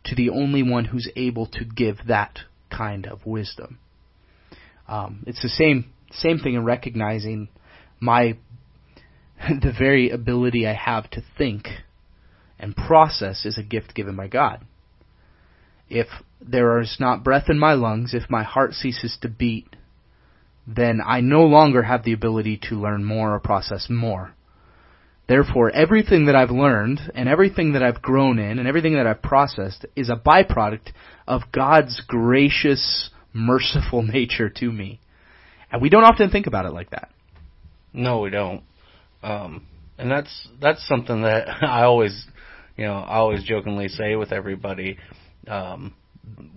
[0.06, 2.40] to the only one who's able to give that
[2.72, 3.80] kind of wisdom?
[4.88, 7.50] Um, it's the same same thing in recognizing
[8.00, 8.38] my
[9.50, 11.68] the very ability I have to think
[12.60, 14.66] and process is a gift given by God.
[15.90, 16.08] If
[16.42, 19.68] there is not breath in my lungs, if my heart ceases to beat,
[20.68, 24.34] then I no longer have the ability to learn more or process more.
[25.28, 29.22] Therefore, everything that I've learned and everything that I've grown in and everything that I've
[29.22, 30.92] processed is a byproduct
[31.28, 35.02] of God's gracious, merciful nature to me.
[35.72, 37.10] And we don't often think about it like that.
[37.92, 38.64] No, we don't.
[39.22, 39.66] Um,
[39.98, 42.26] and that's that's something that I always,
[42.78, 44.98] you know, I always jokingly say with everybody
[45.48, 45.94] um,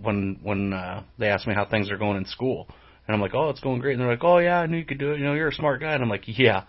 [0.01, 2.67] when when uh, they ask me how things are going in school,
[3.07, 4.85] and I'm like, oh, it's going great, and they're like, oh yeah, I knew you
[4.85, 5.19] could do it.
[5.19, 6.63] You know, you're a smart guy, and I'm like, yeah,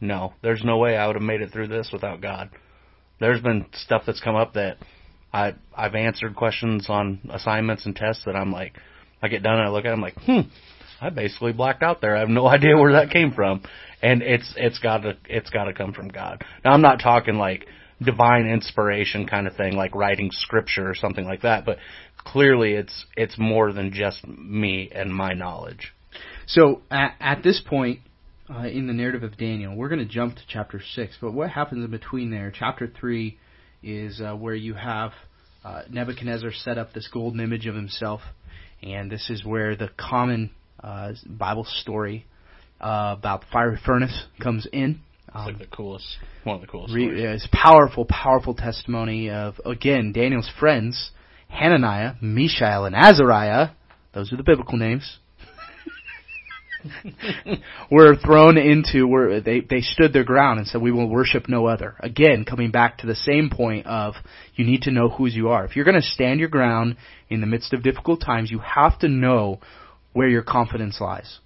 [0.00, 2.50] no, there's no way I would have made it through this without God.
[3.20, 4.78] There's been stuff that's come up that
[5.32, 8.74] I I've answered questions on assignments and tests that I'm like,
[9.22, 10.40] I get done and I look at it, I'm like, hmm,
[11.00, 12.16] I basically blacked out there.
[12.16, 13.62] I have no idea where that came from,
[14.02, 16.44] and it's it's got to it's got to come from God.
[16.64, 17.66] Now I'm not talking like
[18.02, 21.78] divine inspiration kind of thing, like writing scripture or something like that, but
[22.26, 25.92] clearly it's it's more than just me and my knowledge.
[26.46, 28.00] So at, at this point
[28.48, 31.16] uh, in the narrative of Daniel, we're going to jump to chapter six.
[31.20, 32.52] But what happens in between there?
[32.56, 33.38] Chapter three
[33.82, 35.12] is uh, where you have
[35.64, 38.20] uh, Nebuchadnezzar set up this golden image of himself,
[38.82, 40.50] and this is where the common
[40.82, 42.26] uh, Bible story
[42.80, 45.00] uh, about the fiery furnace comes in.
[45.28, 46.06] It's like the coolest,
[46.44, 46.94] one of the coolest.
[46.94, 51.10] Re- yeah, it's powerful, powerful testimony of again Daniel's friends,
[51.48, 53.70] Hananiah, Mishael, and Azariah.
[54.14, 55.18] Those are the biblical names.
[57.90, 61.66] were thrown into where they they stood their ground and said we will worship no
[61.66, 61.96] other.
[62.00, 64.14] Again, coming back to the same point of
[64.54, 65.64] you need to know whose you are.
[65.64, 66.96] If you're going to stand your ground
[67.28, 69.60] in the midst of difficult times, you have to know
[70.12, 71.40] where your confidence lies.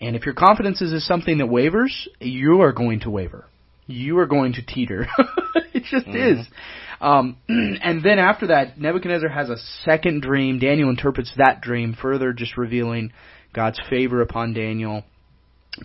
[0.00, 3.46] And if your confidence is something that wavers, you are going to waver.
[3.86, 5.06] You are going to teeter.
[5.74, 6.40] it just Mhm.
[6.40, 6.46] is.
[7.00, 10.58] Um, and then after that, Nebuchadnezzar has a second dream.
[10.58, 13.12] Daniel interprets that dream, further just revealing
[13.52, 15.04] God's favor upon Daniel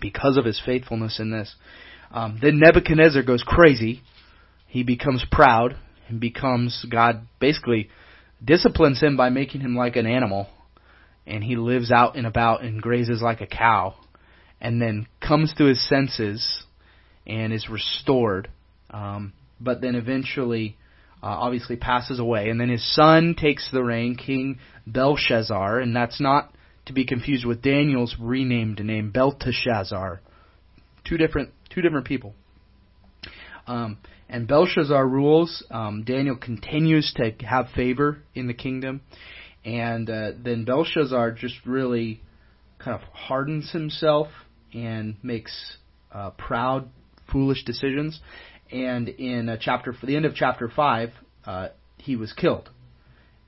[0.00, 1.54] because of his faithfulness in this.
[2.12, 4.02] Um, then Nebuchadnezzar goes crazy.
[4.66, 5.76] He becomes proud
[6.08, 7.88] and becomes God basically
[8.44, 10.48] disciplines him by making him like an animal,
[11.26, 13.94] and he lives out and about and grazes like a cow,
[14.60, 16.64] and then comes to his senses
[17.30, 18.50] and is restored.
[18.90, 20.76] Um, but then eventually,
[21.22, 26.20] uh, obviously passes away, and then his son takes the reign, King Belshazzar, and that's
[26.20, 26.52] not
[26.86, 30.20] to be confused with Daniel's renamed name Belteshazzar.
[31.04, 32.34] Two different two different people.
[33.66, 35.64] Um, and Belshazzar rules.
[35.70, 39.02] Um, Daniel continues to have favor in the kingdom,
[39.64, 42.22] and uh, then Belshazzar just really
[42.78, 44.28] kind of hardens himself
[44.72, 45.76] and makes
[46.12, 46.88] uh, proud,
[47.32, 48.20] foolish decisions.
[48.70, 51.10] And in uh, chapter for the end of chapter five,
[51.44, 51.68] uh,
[51.98, 52.70] he was killed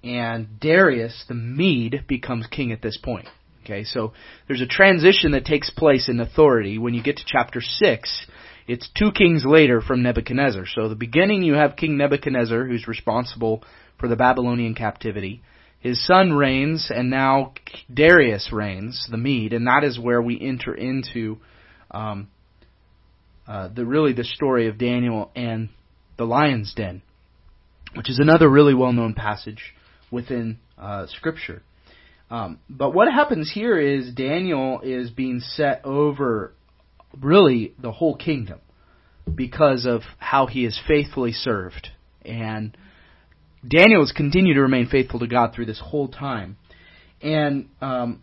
[0.04, 3.28] and Darius the Mede becomes king at this point.
[3.64, 4.12] Okay, so
[4.48, 8.26] there's a transition that takes place in authority when you get to chapter 6.
[8.66, 10.64] It's two kings later from Nebuchadnezzar.
[10.66, 13.62] So the beginning you have King Nebuchadnezzar who's responsible
[13.98, 15.42] for the Babylonian captivity.
[15.78, 17.54] His son reigns and now
[17.92, 21.38] Darius reigns, the Mede, and that is where we enter into
[21.92, 22.28] um,
[23.46, 25.68] uh, the really the story of Daniel and
[26.16, 27.02] the lion's den,
[27.94, 29.74] which is another really well-known passage
[30.10, 31.62] within uh, Scripture.
[32.30, 36.52] Um, but what happens here is Daniel is being set over
[37.20, 38.60] really the whole kingdom
[39.34, 41.88] because of how he is faithfully served.
[42.24, 42.76] And
[43.66, 46.56] Daniel has continued to remain faithful to God through this whole time.
[47.20, 48.22] And um,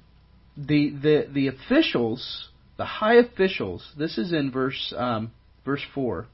[0.57, 2.49] the the the officials,
[2.79, 5.33] the high officials, this is in verse um,
[5.65, 6.27] verse four.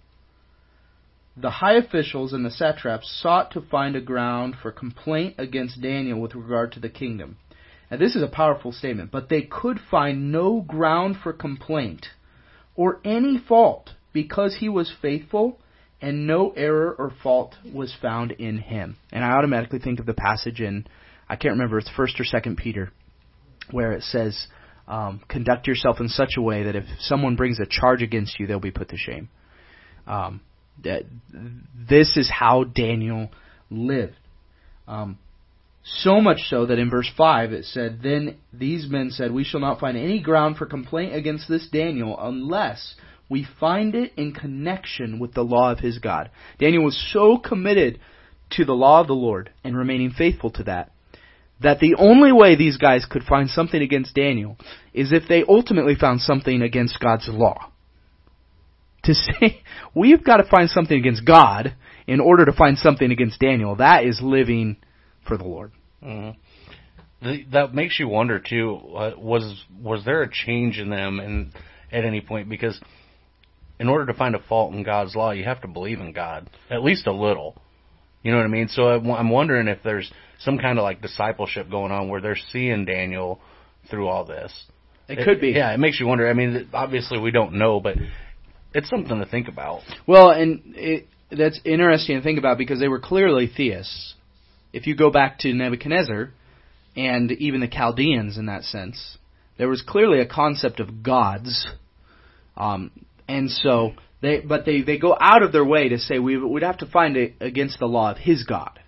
[1.35, 6.21] The high officials and the satraps sought to find a ground for complaint against Daniel
[6.21, 7.37] with regard to the kingdom.
[7.89, 12.05] Now, this is a powerful statement, but they could find no ground for complaint
[12.75, 15.59] or any fault because he was faithful
[15.99, 18.97] and no error or fault was found in him.
[19.11, 20.85] And I automatically think of the passage in,
[21.27, 22.91] I can't remember, it's 1st or 2nd Peter,
[23.71, 24.47] where it says,
[24.87, 28.47] um, conduct yourself in such a way that if someone brings a charge against you,
[28.47, 29.29] they'll be put to shame.
[30.05, 30.41] Um,
[30.83, 31.03] that
[31.89, 33.29] this is how Daniel
[33.69, 34.15] lived.
[34.87, 35.17] Um,
[35.83, 39.59] so much so that in verse 5 it said, Then these men said, We shall
[39.59, 42.95] not find any ground for complaint against this Daniel unless
[43.29, 46.29] we find it in connection with the law of his God.
[46.59, 47.99] Daniel was so committed
[48.51, 50.91] to the law of the Lord and remaining faithful to that,
[51.65, 54.55] that the only way these guys could find something against Daniel
[54.93, 57.71] is if they ultimately found something against God's law.
[59.05, 59.63] To say,
[59.95, 61.73] we've got to find something against God
[62.05, 64.77] in order to find something against Daniel, that is living
[65.27, 65.71] for the Lord.
[66.03, 66.35] Mhm.
[67.23, 68.79] Th- That makes you wonder too.
[68.95, 71.51] Uh, was was there a change in them, and
[71.91, 72.47] at any point?
[72.47, 72.79] Because
[73.79, 76.47] in order to find a fault in God's law, you have to believe in God
[76.69, 77.59] at least a little.
[78.21, 78.67] You know what I mean?
[78.67, 82.85] So I'm wondering if there's some kind of like discipleship going on where they're seeing
[82.85, 83.39] Daniel
[83.89, 84.51] through all this.
[85.07, 85.49] It could be.
[85.51, 86.27] Yeah, it makes you wonder.
[86.29, 87.95] I mean, obviously we don't know, but
[88.73, 89.81] it's something to think about.
[90.07, 94.15] Well, and it, that's interesting to think about because they were clearly theists.
[94.73, 96.31] If you go back to Nebuchadnezzar
[96.95, 99.17] and even the Chaldeans in that sense,
[99.57, 101.67] there was clearly a concept of gods.
[102.57, 102.91] Um,
[103.27, 106.63] And so they, but they they go out of their way to say we would
[106.63, 108.79] have to find it against the law of his God.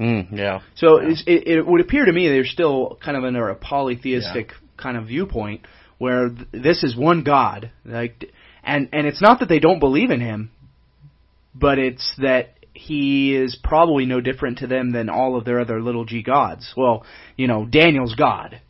[0.00, 0.60] Mm, yeah.
[0.74, 4.52] So it's- it, it would appear to me they're still kind of under a polytheistic
[4.76, 5.66] kind of viewpoint
[5.98, 8.32] where th- this is one God, like,
[8.64, 10.50] and and it's not that they don't believe in him,
[11.54, 15.80] but it's that he is probably no different to them than all of their other
[15.80, 16.72] little g gods.
[16.76, 17.04] Well,
[17.36, 18.60] you know, Daniel's God,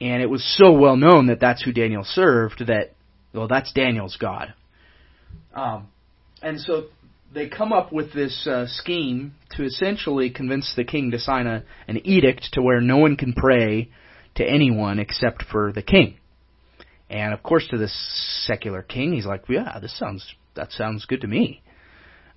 [0.00, 2.94] and it was so well known that that's who Daniel served that
[3.32, 4.52] well, that's Daniel's God.
[5.54, 5.88] Um,
[6.42, 6.86] and so
[7.32, 11.62] they come up with this uh, scheme to essentially convince the king to sign a,
[11.86, 13.90] an edict to where no one can pray
[14.36, 16.16] to anyone except for the king.
[17.10, 17.94] And of course, to this
[18.46, 21.62] secular king, he's like, "Yeah, this sounds that sounds good to me."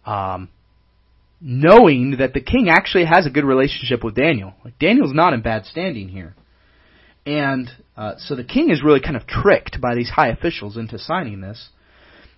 [0.05, 0.49] Um,
[1.41, 5.41] knowing that the king actually has a good relationship with Daniel, like Daniel's not in
[5.41, 6.35] bad standing here,
[7.25, 10.97] and uh, so the king is really kind of tricked by these high officials into
[10.97, 11.69] signing this.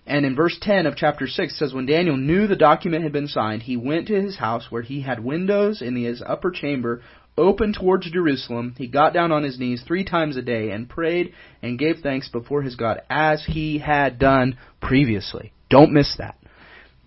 [0.06, 3.12] And in verse 10 of chapter 6 it says, When Daniel knew the document had
[3.12, 7.00] been signed, he went to his house where he had windows in his upper chamber
[7.36, 8.74] open towards Jerusalem.
[8.76, 11.32] He got down on his knees three times a day and prayed
[11.62, 15.52] and gave thanks before his God as he had done previously.
[15.70, 16.36] Don't miss that.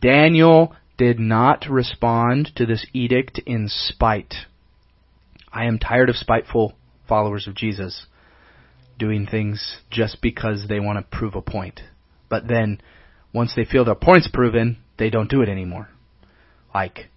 [0.02, 4.34] Daniel did not respond to this edict in spite.
[5.52, 6.74] I am tired of spiteful
[7.08, 8.08] followers of Jesus
[9.00, 11.82] doing things just because they want to prove a point.
[12.30, 12.82] But then,
[13.34, 15.90] once they feel their point's proven, they don't do it anymore.
[16.74, 17.08] Like,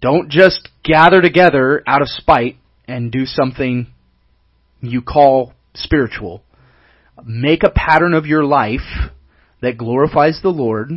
[0.00, 3.88] don't just gather together out of spite and do something
[4.80, 6.42] you call spiritual.
[7.24, 9.10] Make a pattern of your life
[9.62, 10.90] that glorifies the Lord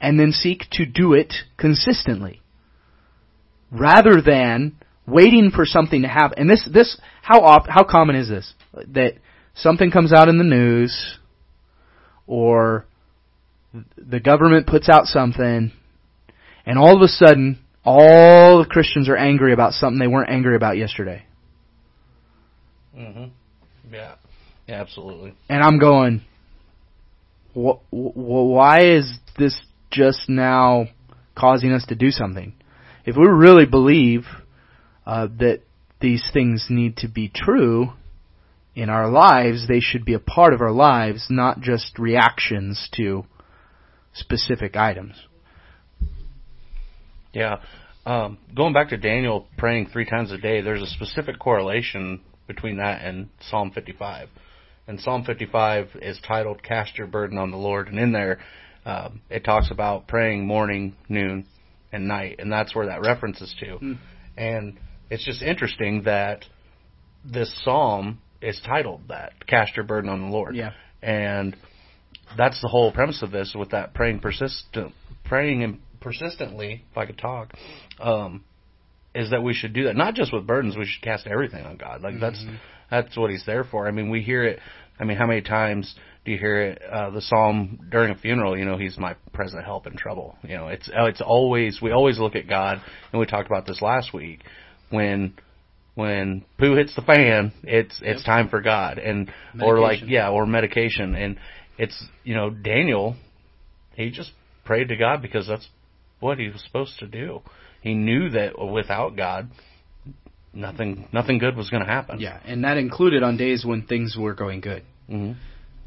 [0.00, 2.42] and then seek to do it consistently.
[3.70, 4.76] Rather than
[5.06, 6.38] waiting for something to happen.
[6.38, 8.52] And this, this, how oft, how common is this?
[8.88, 9.14] That
[9.54, 11.17] something comes out in the news,
[12.28, 12.86] or
[13.96, 15.72] the government puts out something,
[16.64, 20.54] and all of a sudden, all the Christians are angry about something they weren't angry
[20.54, 21.24] about yesterday.
[22.94, 23.24] hmm
[23.90, 24.14] Yeah.
[24.66, 25.32] Yeah, absolutely.
[25.48, 26.20] And I'm going,
[27.54, 29.58] wh- wh- why is this
[29.90, 30.88] just now
[31.34, 32.52] causing us to do something?
[33.06, 34.26] If we really believe
[35.06, 35.60] uh, that
[36.02, 37.92] these things need to be true
[38.78, 43.24] in our lives, they should be a part of our lives, not just reactions to
[44.14, 45.20] specific items.
[47.32, 47.56] Yeah.
[48.06, 52.76] Um, going back to Daniel praying three times a day, there's a specific correlation between
[52.76, 54.28] that and Psalm 55.
[54.86, 58.38] And Psalm 55 is titled "Cast Your Burden on the Lord," and in there
[58.86, 61.46] um, it talks about praying morning, noon,
[61.92, 63.66] and night, and that's where that references to.
[63.78, 63.98] Mm.
[64.36, 64.78] And
[65.10, 66.44] it's just interesting that
[67.24, 70.72] this psalm is titled that "Cast Your Burden on the Lord." Yeah.
[71.02, 71.56] and
[72.36, 74.92] that's the whole premise of this with that praying persistent
[75.24, 77.52] praying and persistently if i could talk
[78.00, 78.44] um
[79.14, 79.96] is that we should do that.
[79.96, 82.02] Not just with burdens we should cast everything on god.
[82.02, 82.44] Like that's
[82.90, 83.88] that's what he's there for.
[83.88, 84.60] I mean we hear it
[85.00, 88.56] i mean how many times do you hear it uh the psalm during a funeral
[88.58, 90.36] you know he's my present help in trouble.
[90.42, 92.80] You know it's it's always we always look at god
[93.12, 94.42] and we talked about this last week
[94.90, 95.34] when
[95.98, 100.08] when poo hits the fan, it's it's time for God, and or like Medication.
[100.08, 101.38] yeah, or medication, and
[101.76, 103.16] it's you know Daniel,
[103.96, 104.30] he just
[104.64, 105.68] prayed to God because that's
[106.20, 107.42] what he was supposed to do.
[107.80, 109.50] He knew that without God,
[110.54, 112.20] nothing nothing good was going to happen.
[112.20, 114.84] Yeah, and that included on days when things were going good.
[115.08, 115.32] hmm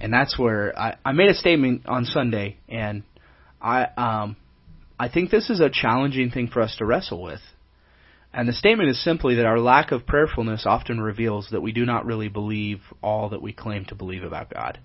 [0.01, 3.03] and that's where I, I made a statement on Sunday, and
[3.61, 4.35] I um,
[4.99, 7.39] I think this is a challenging thing for us to wrestle with.
[8.33, 11.85] And the statement is simply that our lack of prayerfulness often reveals that we do
[11.85, 14.79] not really believe all that we claim to believe about God.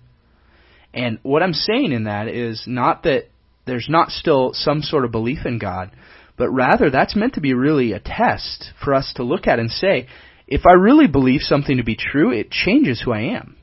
[0.93, 3.29] And what I'm saying in that is not that
[3.65, 5.91] there's not still some sort of belief in God,
[6.37, 9.71] but rather that's meant to be really a test for us to look at and
[9.71, 10.07] say,
[10.47, 13.57] if I really believe something to be true, it changes who I am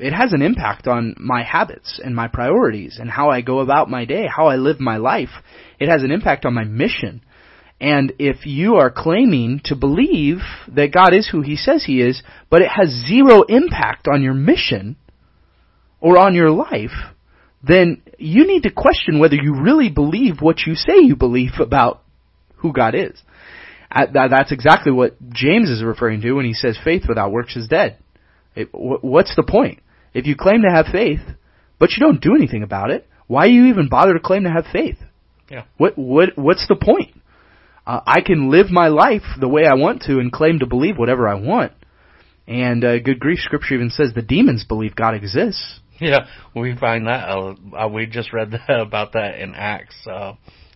[0.00, 3.90] it has an impact on my habits and my priorities and how I go about
[3.90, 5.28] my day, how I live my life.
[5.78, 7.22] It has an impact on my mission.
[7.80, 12.22] And if you are claiming to believe that God is who He says He is,
[12.50, 14.96] but it has zero impact on your mission
[16.00, 17.14] or on your life,
[17.62, 22.02] then you need to question whether you really believe what you say you believe about
[22.56, 23.20] who God is.
[23.90, 27.98] That's exactly what James is referring to when he says faith without works is dead.
[28.72, 29.80] What's the point?
[30.14, 31.20] If you claim to have faith,
[31.78, 34.50] but you don't do anything about it, why do you even bother to claim to
[34.50, 34.98] have faith?
[35.50, 35.64] Yeah.
[35.76, 37.19] What what what's the point?
[37.90, 40.96] Uh, I can live my life the way I want to and claim to believe
[40.96, 41.72] whatever I want.
[42.46, 45.80] And uh, good grief, Scripture even says the demons believe God exists.
[45.98, 47.28] Yeah, we find that.
[47.28, 50.34] Uh, uh, we just read that, about that in Acts uh,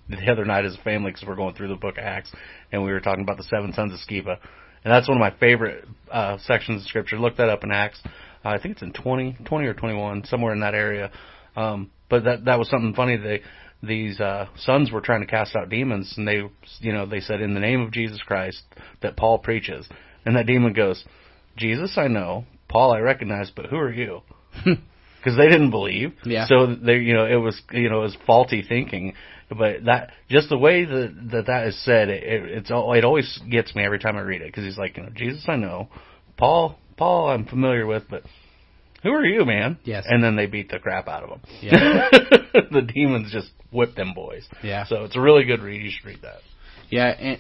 [0.09, 2.33] the other night as a family because we're going through the book of Acts,
[2.73, 4.37] and we were talking about the seven sons of Sceva,
[4.83, 7.17] and that's one of my favorite uh, sections of Scripture.
[7.17, 8.01] Look that up in Acts.
[8.05, 11.13] Uh, I think it's in 20, 20 or 21, somewhere in that area.
[11.55, 13.17] Um, but that that was something funny.
[13.17, 13.43] They
[13.87, 16.43] these uh, sons were trying to cast out demons, and they
[16.81, 18.63] you know they said in the name of Jesus Christ
[19.03, 19.89] that Paul preaches,
[20.25, 21.05] and that demon goes,
[21.57, 24.23] Jesus I know, Paul I recognize, but who are you?
[25.25, 26.13] because they didn't believe.
[26.25, 26.47] Yeah.
[26.47, 29.15] So they, you know, it was, you know, it was faulty thinking.
[29.49, 33.75] But that, just the way that that, that is said, it, it's it always gets
[33.75, 35.89] me every time I read it because he's like, you know, Jesus I know,
[36.37, 38.23] Paul, Paul I'm familiar with, but
[39.03, 39.79] who are you, man?
[39.85, 40.05] Yes.
[40.09, 41.41] And then they beat the crap out of him.
[41.61, 42.09] Yeah.
[42.71, 44.47] the demons just whip them boys.
[44.63, 44.85] Yeah.
[44.87, 45.83] So it's a really good read.
[45.83, 46.41] You should read that.
[46.91, 47.39] Yeah, and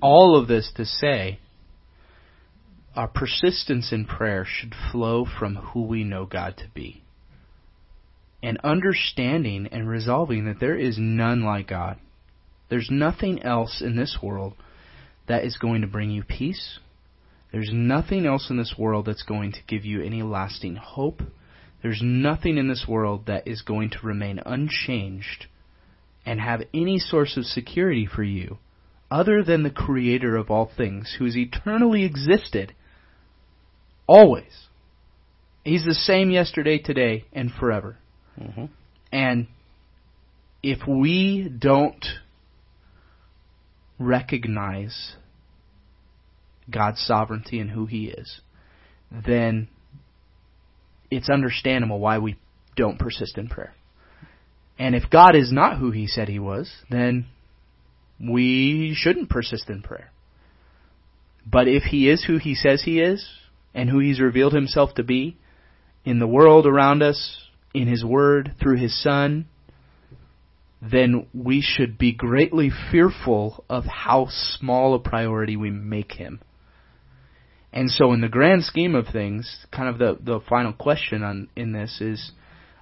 [0.00, 1.38] all of this to say,
[2.94, 7.02] our persistence in prayer should flow from who we know God to be.
[8.42, 11.98] And understanding and resolving that there is none like God.
[12.68, 14.54] There's nothing else in this world
[15.28, 16.78] that is going to bring you peace.
[17.52, 21.22] There's nothing else in this world that's going to give you any lasting hope.
[21.82, 25.46] There's nothing in this world that is going to remain unchanged
[26.24, 28.58] and have any source of security for you
[29.10, 32.74] other than the creator of all things who has eternally existed
[34.06, 34.68] always.
[35.64, 37.98] He's the same yesterday, today, and forever.
[38.40, 38.66] Mm-hmm.
[39.12, 39.46] And
[40.62, 42.04] if we don't
[43.98, 45.14] recognize
[46.70, 48.40] God's sovereignty and who He is,
[49.10, 49.68] then
[51.10, 52.36] it's understandable why we
[52.76, 53.74] don't persist in prayer.
[54.78, 57.26] And if God is not who He said He was, then
[58.20, 60.10] we shouldn't persist in prayer.
[61.50, 63.26] But if He is who He says He is,
[63.74, 65.36] and who He's revealed Himself to be,
[66.04, 67.42] in the world around us,
[67.74, 69.46] in His Word, through His Son,
[70.80, 76.40] then we should be greatly fearful of how small a priority we make Him.
[77.72, 81.48] And so, in the grand scheme of things, kind of the, the final question on
[81.56, 82.32] in this is,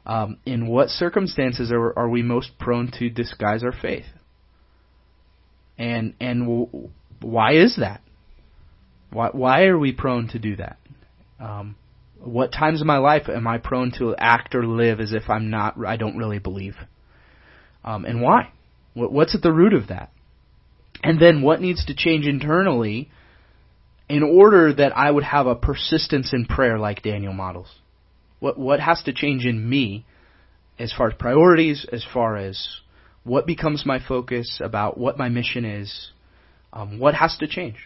[0.06, 4.04] um, in what circumstances are, are we most prone to disguise our faith?
[5.76, 8.02] And and w- why is that?
[9.10, 10.78] Why why are we prone to do that?
[11.40, 11.76] Um,
[12.20, 15.50] what times in my life am I prone to act or live as if I'm
[15.50, 15.74] not?
[15.84, 16.76] I don't really believe.
[17.84, 18.52] Um, and why?
[18.94, 20.10] What, what's at the root of that?
[21.02, 23.10] And then what needs to change internally
[24.08, 27.68] in order that I would have a persistence in prayer like Daniel models?
[28.40, 30.04] What what has to change in me
[30.78, 32.78] as far as priorities, as far as
[33.22, 36.10] what becomes my focus about what my mission is?
[36.72, 37.76] Um, what has to change?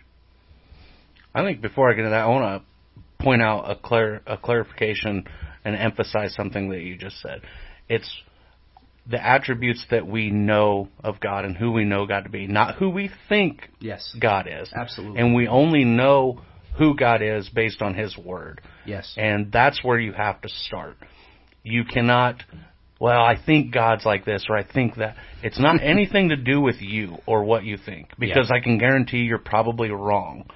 [1.35, 4.37] I think before I get into that, I want to point out a clar- a
[4.37, 5.29] clarification
[5.65, 7.43] and emphasize something that you just said.
[7.89, 8.11] It's
[9.09, 12.77] the attributes that we know of God and who we know God to be, not
[12.77, 14.15] who we think Yes.
[14.21, 14.71] God is.
[14.75, 15.21] Absolutely.
[15.21, 16.43] And we only know
[16.77, 18.61] who God is based on His Word.
[18.85, 19.15] Yes.
[19.17, 20.97] And that's where you have to start.
[21.63, 22.43] You cannot,
[23.01, 25.17] well, I think God's like this or I think that.
[25.43, 29.19] It's not anything to do with you or what you think because I can guarantee
[29.19, 30.51] you're probably wrong.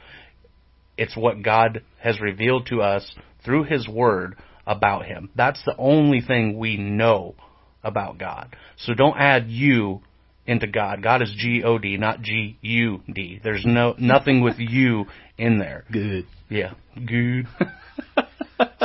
[0.98, 4.36] It's what God has revealed to us through His Word
[4.66, 5.30] about Him.
[5.34, 7.34] That's the only thing we know
[7.82, 8.54] about God.
[8.76, 10.00] So don't add you
[10.46, 11.02] into God.
[11.02, 13.40] God is G O D, not G U D.
[13.42, 15.06] There's no nothing with you
[15.38, 15.84] in there.
[15.90, 16.26] Good.
[16.48, 17.46] Yeah, good.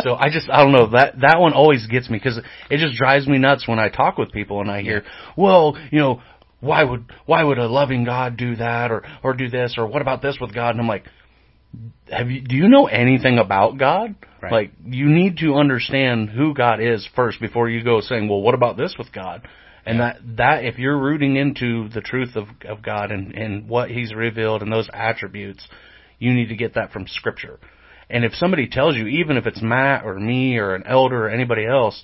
[0.01, 2.39] so I just I don't know that that one always gets me because
[2.69, 5.03] it just drives me nuts when I talk with people and I hear,
[5.35, 6.21] well, you know,
[6.59, 10.01] why would why would a loving God do that or or do this or what
[10.01, 10.71] about this with God?
[10.71, 11.05] And I'm like,
[12.11, 14.15] have you do you know anything about God?
[14.41, 14.51] Right.
[14.51, 18.53] Like you need to understand who God is first before you go saying, well, what
[18.53, 19.47] about this with God?
[19.85, 23.89] And that that if you're rooting into the truth of of God and and what
[23.89, 25.65] He's revealed and those attributes,
[26.19, 27.57] you need to get that from Scripture.
[28.09, 31.29] And if somebody tells you, even if it's Matt or me or an elder or
[31.29, 32.03] anybody else,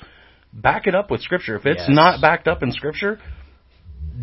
[0.54, 1.56] back it up with Scripture.
[1.56, 1.90] If it's Yes.
[1.90, 3.20] not backed up in Scripture,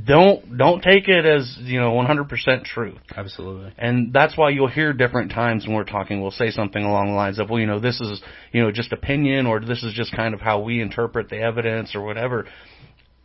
[0.05, 2.99] don't don't take it as you know 100% truth.
[3.17, 3.73] Absolutely.
[3.77, 7.15] And that's why you'll hear different times when we're talking, we'll say something along the
[7.15, 8.21] lines of, well, you know, this is,
[8.53, 11.95] you know, just opinion or this is just kind of how we interpret the evidence
[11.95, 12.47] or whatever.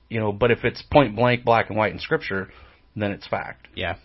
[0.10, 2.50] You know, but if it's point blank, black and white in scripture,
[2.96, 3.68] then it's fact.
[3.76, 3.98] Yeah.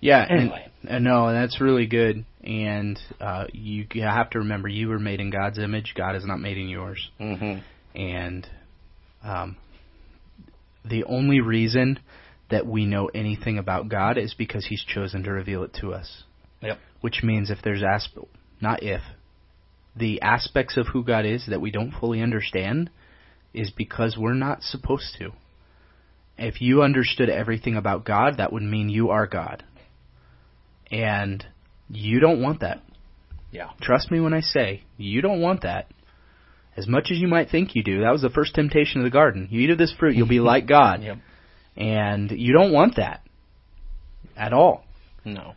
[0.00, 0.24] Yeah.
[0.28, 0.66] and- Anyway.
[0.88, 2.24] And, no, and that's really good.
[2.44, 5.94] And uh, you, have to remember, you were made in God's image.
[5.96, 7.10] God is not made in yours.
[7.18, 7.58] hmm
[7.94, 8.46] And
[9.24, 9.56] um,
[10.88, 11.98] the only reason
[12.50, 16.22] that we know anything about God is because He's chosen to reveal it to us.
[16.62, 16.78] Yep.
[17.00, 18.18] Which means if there's asp-
[18.60, 19.02] not if,
[19.96, 22.90] the aspects of who God is that we don't fully understand
[23.54, 25.32] is because we're not supposed to.
[26.38, 29.64] If you understood everything about God, that would mean you are God.
[30.90, 31.44] And
[31.88, 32.82] you don't want that.
[33.50, 33.70] Yeah.
[33.80, 35.90] Trust me when I say, you don't want that.
[36.76, 39.10] As much as you might think you do, that was the first temptation of the
[39.10, 39.48] garden.
[39.50, 41.02] You eat of this fruit, you'll be like God.
[41.02, 41.18] Yep.
[41.76, 43.22] And you don't want that
[44.36, 44.84] at all.
[45.24, 45.54] No.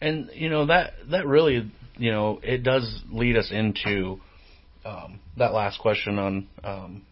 [0.00, 4.20] And you know that that really you know it does lead us into
[4.84, 7.02] um, that last question on um,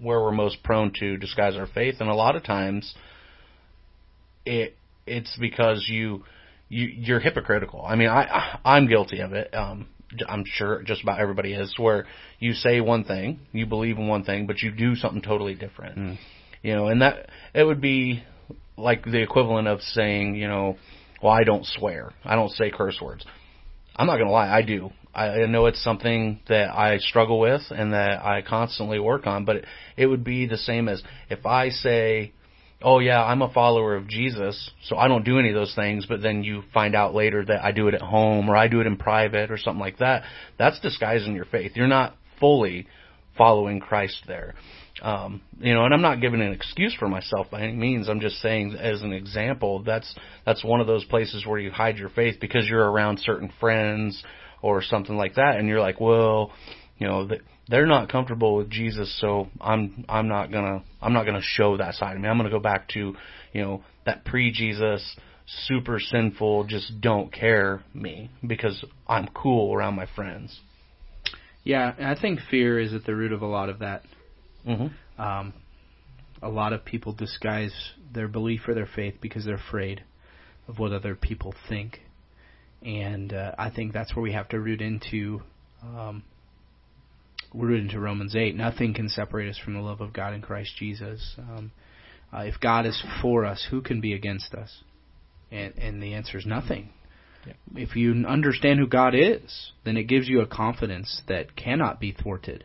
[0.00, 2.94] where we're most prone to disguise our faith, and a lot of times
[4.46, 6.24] it it's because you
[6.68, 7.84] you you're hypocritical.
[7.84, 9.52] I mean, I I'm guilty of it.
[9.54, 9.88] Um,
[10.28, 12.06] I'm sure just about everybody is, where
[12.38, 15.98] you say one thing, you believe in one thing, but you do something totally different.
[15.98, 16.18] Mm.
[16.62, 18.22] You know, and that it would be
[18.76, 20.76] like the equivalent of saying, you know,
[21.22, 23.24] well, I don't swear, I don't say curse words.
[23.96, 24.90] I'm not gonna lie, I do.
[25.14, 29.44] I, I know it's something that I struggle with and that I constantly work on,
[29.44, 29.64] but it,
[29.96, 32.32] it would be the same as if I say,
[32.82, 36.06] oh yeah, I'm a follower of Jesus, so I don't do any of those things,
[36.06, 38.80] but then you find out later that I do it at home or I do
[38.80, 40.22] it in private or something like that.
[40.58, 41.72] That's disguising your faith.
[41.74, 42.86] You're not fully
[43.36, 44.54] following Christ there.
[45.00, 48.08] Um, you know, and I'm not giving an excuse for myself by any means.
[48.08, 50.12] I'm just saying as an example, that's
[50.44, 54.22] that's one of those places where you hide your faith because you're around certain friends
[54.60, 56.50] or something like that, and you're like, well,
[56.98, 57.28] you know,
[57.68, 61.94] they're not comfortable with Jesus, so I'm I'm not gonna I'm not gonna show that
[61.94, 62.28] side of me.
[62.28, 63.14] I'm gonna go back to,
[63.52, 65.16] you know, that pre-Jesus,
[65.66, 70.60] super sinful, just don't care me because I'm cool around my friends.
[71.62, 74.02] Yeah, I think fear is at the root of a lot of that.
[74.66, 75.20] Mm-hmm.
[75.20, 75.52] Um,
[76.40, 77.72] a lot of people disguise
[78.14, 80.02] their belief or their faith because they're afraid
[80.68, 82.00] of what other people think,
[82.82, 85.42] and uh, I think that's where we have to root into.
[85.82, 86.22] Um,
[87.54, 88.54] root into Romans eight.
[88.54, 91.34] Nothing can separate us from the love of God in Christ Jesus.
[91.38, 91.72] Um,
[92.32, 94.82] uh, if God is for us, who can be against us?
[95.50, 96.90] And, and the answer is nothing.
[97.46, 97.54] Yeah.
[97.74, 102.12] If you understand who God is, then it gives you a confidence that cannot be
[102.12, 102.64] thwarted,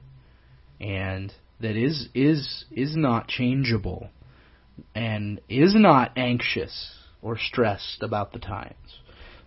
[0.82, 4.10] and that is is is not changeable
[4.94, 9.00] and is not anxious or stressed about the times.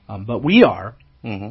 [0.08, 0.96] Um, but we are.
[1.24, 1.50] Mm-hmm.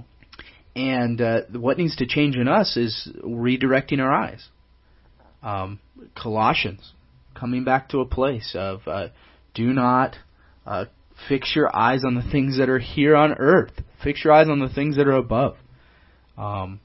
[0.76, 4.48] And uh, what needs to change in us is redirecting our eyes.
[5.42, 5.80] Um,
[6.16, 6.94] Colossians,
[7.34, 9.08] coming back to a place of uh,
[9.54, 10.18] do not
[10.66, 10.86] uh,
[11.30, 13.72] fix your eyes on the things that are here on earth.
[14.04, 15.56] Fix your eyes on the things that are above.
[16.38, 16.82] Um,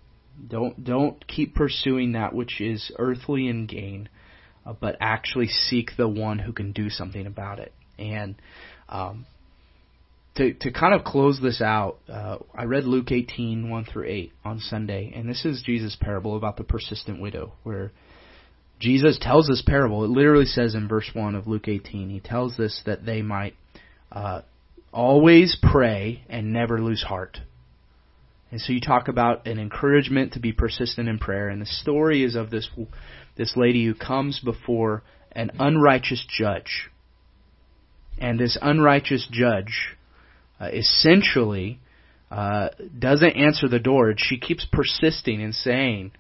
[0.47, 4.09] don't don't keep pursuing that which is earthly in gain,
[4.65, 7.73] uh, but actually seek the one who can do something about it.
[7.99, 8.37] And
[8.89, 9.27] um,
[10.41, 14.33] to to kind of close this out, uh, I read Luke 18 1 through 8
[14.43, 17.93] on Sunday, and this is Jesus' parable about the persistent widow, where
[18.79, 20.03] Jesus tells this parable.
[20.03, 23.55] It literally says in verse 1 of Luke 18, he tells this that they might
[24.11, 24.41] uh,
[24.95, 27.41] always pray and never lose heart.
[28.51, 32.25] And so you talk about an encouragement to be persistent in prayer, and the story
[32.25, 32.71] is of this
[33.37, 36.89] this lady who comes before an unrighteous judge,
[38.19, 39.97] and this unrighteous judge
[40.61, 41.81] uh, essentially
[42.31, 46.13] uh, doesn't answer the door, she keeps persisting and saying,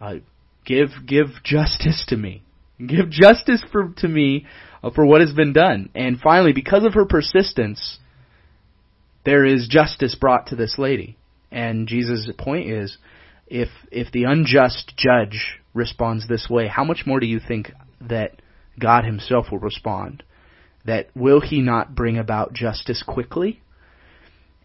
[0.00, 0.16] uh,
[0.64, 2.42] "Give give justice to me,
[2.84, 4.46] give justice for to me
[4.82, 7.98] uh, for what has been done." And finally, because of her persistence,
[9.24, 11.16] there is justice brought to this lady.
[11.52, 12.96] And Jesus' point is,
[13.46, 18.42] if if the unjust judge responds this way, how much more do you think that
[18.80, 20.22] God Himself will respond?
[20.84, 23.60] That will He not bring about justice quickly?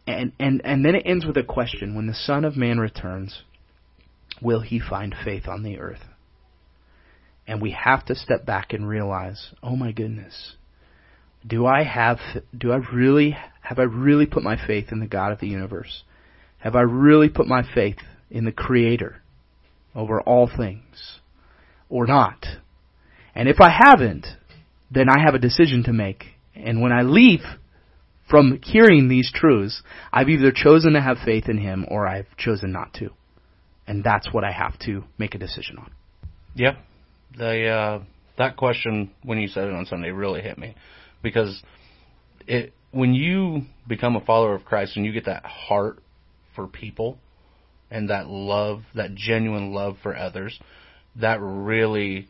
[0.07, 3.43] And and and then it ends with a question: When the Son of Man returns,
[4.41, 6.03] will He find faith on the earth?
[7.45, 10.55] And we have to step back and realize, oh my goodness,
[11.45, 12.19] do I have
[12.57, 16.03] do I really have I really put my faith in the God of the universe?
[16.59, 17.97] Have I really put my faith
[18.29, 19.21] in the Creator
[19.93, 21.19] over all things?
[21.89, 22.45] Or not?
[23.35, 24.25] And if I haven't,
[24.89, 26.25] then I have a decision to make.
[26.55, 27.41] And when I leave
[28.29, 32.71] from hearing these truths, I've either chosen to have faith in Him or I've chosen
[32.71, 33.09] not to.
[33.87, 35.91] And that's what I have to make a decision on.
[36.55, 36.75] Yeah.
[37.37, 38.03] The, uh,
[38.37, 40.75] that question, when you said it on Sunday, really hit me.
[41.23, 41.61] Because
[42.47, 45.99] it, when you become a follower of Christ and you get that heart
[46.55, 47.17] for people
[47.89, 50.59] and that love, that genuine love for others,
[51.15, 52.27] that really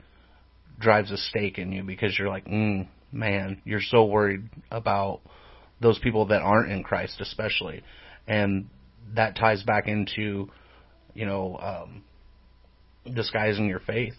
[0.80, 5.22] drives a stake in you because you're like, mm, man, you're so worried about
[5.80, 7.84] those people that aren't in Christ, especially.
[8.28, 8.70] And
[9.16, 10.50] that ties back into,
[11.14, 12.04] you know, um,
[13.14, 14.16] disguising your faith.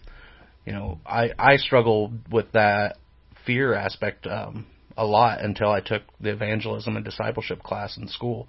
[0.65, 2.97] You know, I I struggled with that
[3.45, 8.47] fear aspect um, a lot until I took the evangelism and discipleship class in school,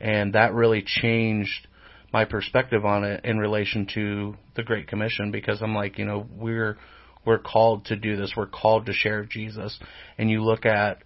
[0.00, 1.66] and that really changed
[2.12, 6.26] my perspective on it in relation to the Great Commission because I'm like, you know,
[6.36, 6.76] we're
[7.24, 8.32] we're called to do this.
[8.36, 9.78] We're called to share Jesus,
[10.18, 11.02] and you look at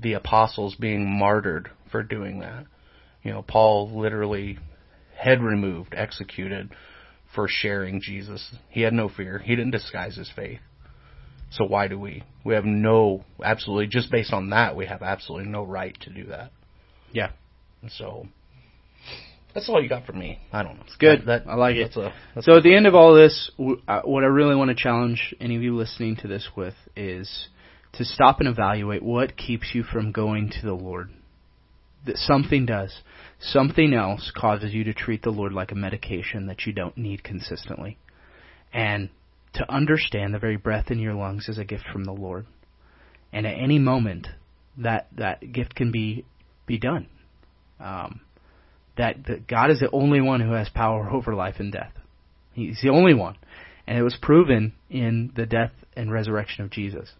[0.00, 2.66] the apostles being martyred for doing that.
[3.22, 4.58] You know, Paul literally
[5.16, 6.70] head removed, executed
[7.34, 8.54] for sharing Jesus.
[8.68, 9.38] He had no fear.
[9.38, 10.60] He didn't disguise his faith.
[11.50, 12.22] So why do we?
[12.44, 16.26] We have no, absolutely, just based on that, we have absolutely no right to do
[16.26, 16.52] that.
[17.12, 17.30] Yeah.
[17.80, 18.26] And so,
[19.54, 20.38] that's all you got for me.
[20.52, 20.82] I don't know.
[20.86, 21.20] It's good.
[21.26, 21.96] That, that I like it.
[21.96, 23.50] A, So at the end of all this,
[23.88, 27.48] uh, what I really want to challenge any of you listening to this with is
[27.94, 31.10] to stop and evaluate what keeps you from going to the Lord.
[32.06, 33.00] That something does.
[33.40, 37.24] Something else causes you to treat the Lord like a medication that you don't need
[37.24, 37.98] consistently.
[38.72, 39.10] And
[39.54, 42.46] to understand the very breath in your lungs is a gift from the Lord.
[43.32, 44.28] And at any moment,
[44.78, 46.24] that, that gift can be,
[46.66, 47.08] be done.
[47.80, 48.20] Um,
[48.96, 51.92] that, that God is the only one who has power over life and death.
[52.52, 53.36] He's the only one.
[53.86, 57.10] And it was proven in the death and resurrection of Jesus.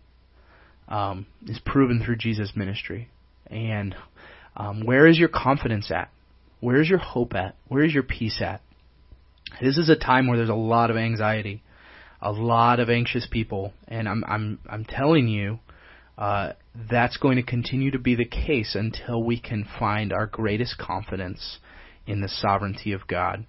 [0.89, 3.11] Um, it's proven through Jesus' ministry.
[3.47, 3.95] And
[4.57, 6.11] um, where is your confidence at?
[6.61, 7.57] Where is your hope at?
[7.69, 8.61] Where is your peace at?
[9.61, 11.63] This is a time where there's a lot of anxiety,
[12.21, 15.61] a lot of anxious people, and I'm I'm I'm telling you,
[16.19, 16.53] uh,
[16.91, 21.59] that's going to continue to be the case until we can find our greatest confidence
[22.07, 23.47] in the sovereignty of God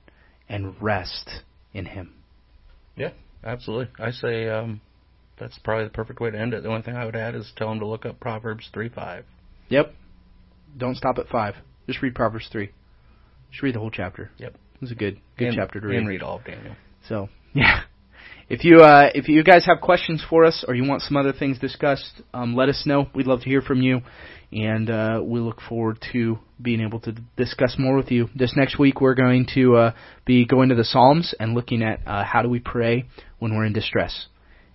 [0.47, 1.29] and rest
[1.73, 2.13] in Him.
[2.95, 3.11] Yeah,
[3.43, 3.89] absolutely.
[3.99, 4.81] I say um,
[5.39, 6.63] that's probably the perfect way to end it.
[6.63, 9.25] The only thing I would add is tell them to look up Proverbs 3 5.
[9.69, 9.93] Yep.
[10.77, 11.55] Don't stop at five.
[11.87, 12.71] Just read Proverbs three.
[13.51, 14.29] Just read the whole chapter.
[14.37, 14.53] Yep.
[14.53, 15.97] It was a good good and, chapter to read.
[15.97, 16.75] And read all of Daniel.
[17.07, 17.81] So yeah.
[18.49, 21.33] If you uh, if you guys have questions for us or you want some other
[21.33, 23.07] things discussed, um, let us know.
[23.13, 24.01] We'd love to hear from you,
[24.51, 28.27] and uh, we look forward to being able to discuss more with you.
[28.35, 29.91] This next week, we're going to uh,
[30.25, 33.05] be going to the Psalms and looking at uh, how do we pray
[33.37, 34.25] when we're in distress,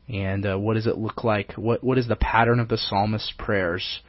[0.09, 1.52] and uh, what does it look like?
[1.55, 4.00] What what is the pattern of the psalmist's prayers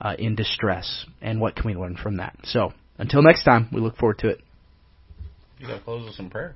[0.00, 2.36] uh, in distress, and what can we learn from that?
[2.44, 4.40] So until next time, we look forward to it.
[5.58, 6.54] You got to close with some prayer.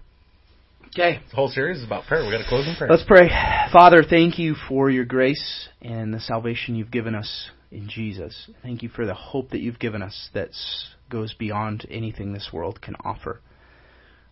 [0.88, 1.20] Okay.
[1.30, 2.24] The whole series is about prayer.
[2.24, 2.90] We got to close in prayer.
[2.90, 3.28] Let's pray.
[3.72, 8.48] Father, thank you for your grace and the salvation you've given us in Jesus.
[8.62, 10.50] Thank you for the hope that you've given us that
[11.10, 13.40] goes beyond anything this world can offer.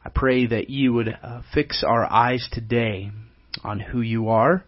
[0.04, 3.10] I pray that you would uh, fix our eyes today
[3.62, 4.64] on who you are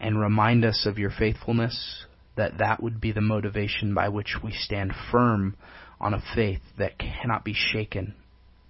[0.00, 2.04] and remind us of your faithfulness,
[2.36, 5.56] that that would be the motivation by which we stand firm
[6.00, 8.14] on a faith that cannot be shaken,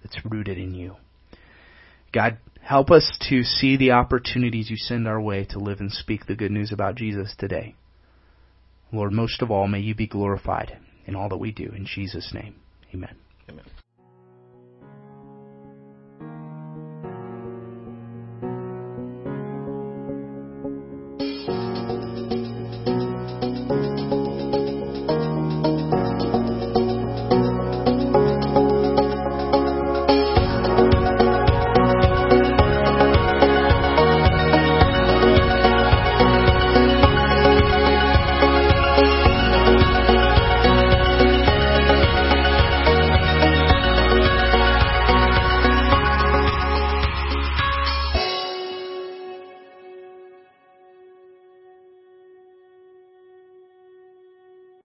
[0.01, 0.95] that's rooted in you.
[2.11, 6.25] God, help us to see the opportunities you send our way to live and speak
[6.25, 7.75] the good news about Jesus today.
[8.91, 11.71] Lord, most of all, may you be glorified in all that we do.
[11.75, 12.55] In Jesus' name,
[12.93, 13.15] amen.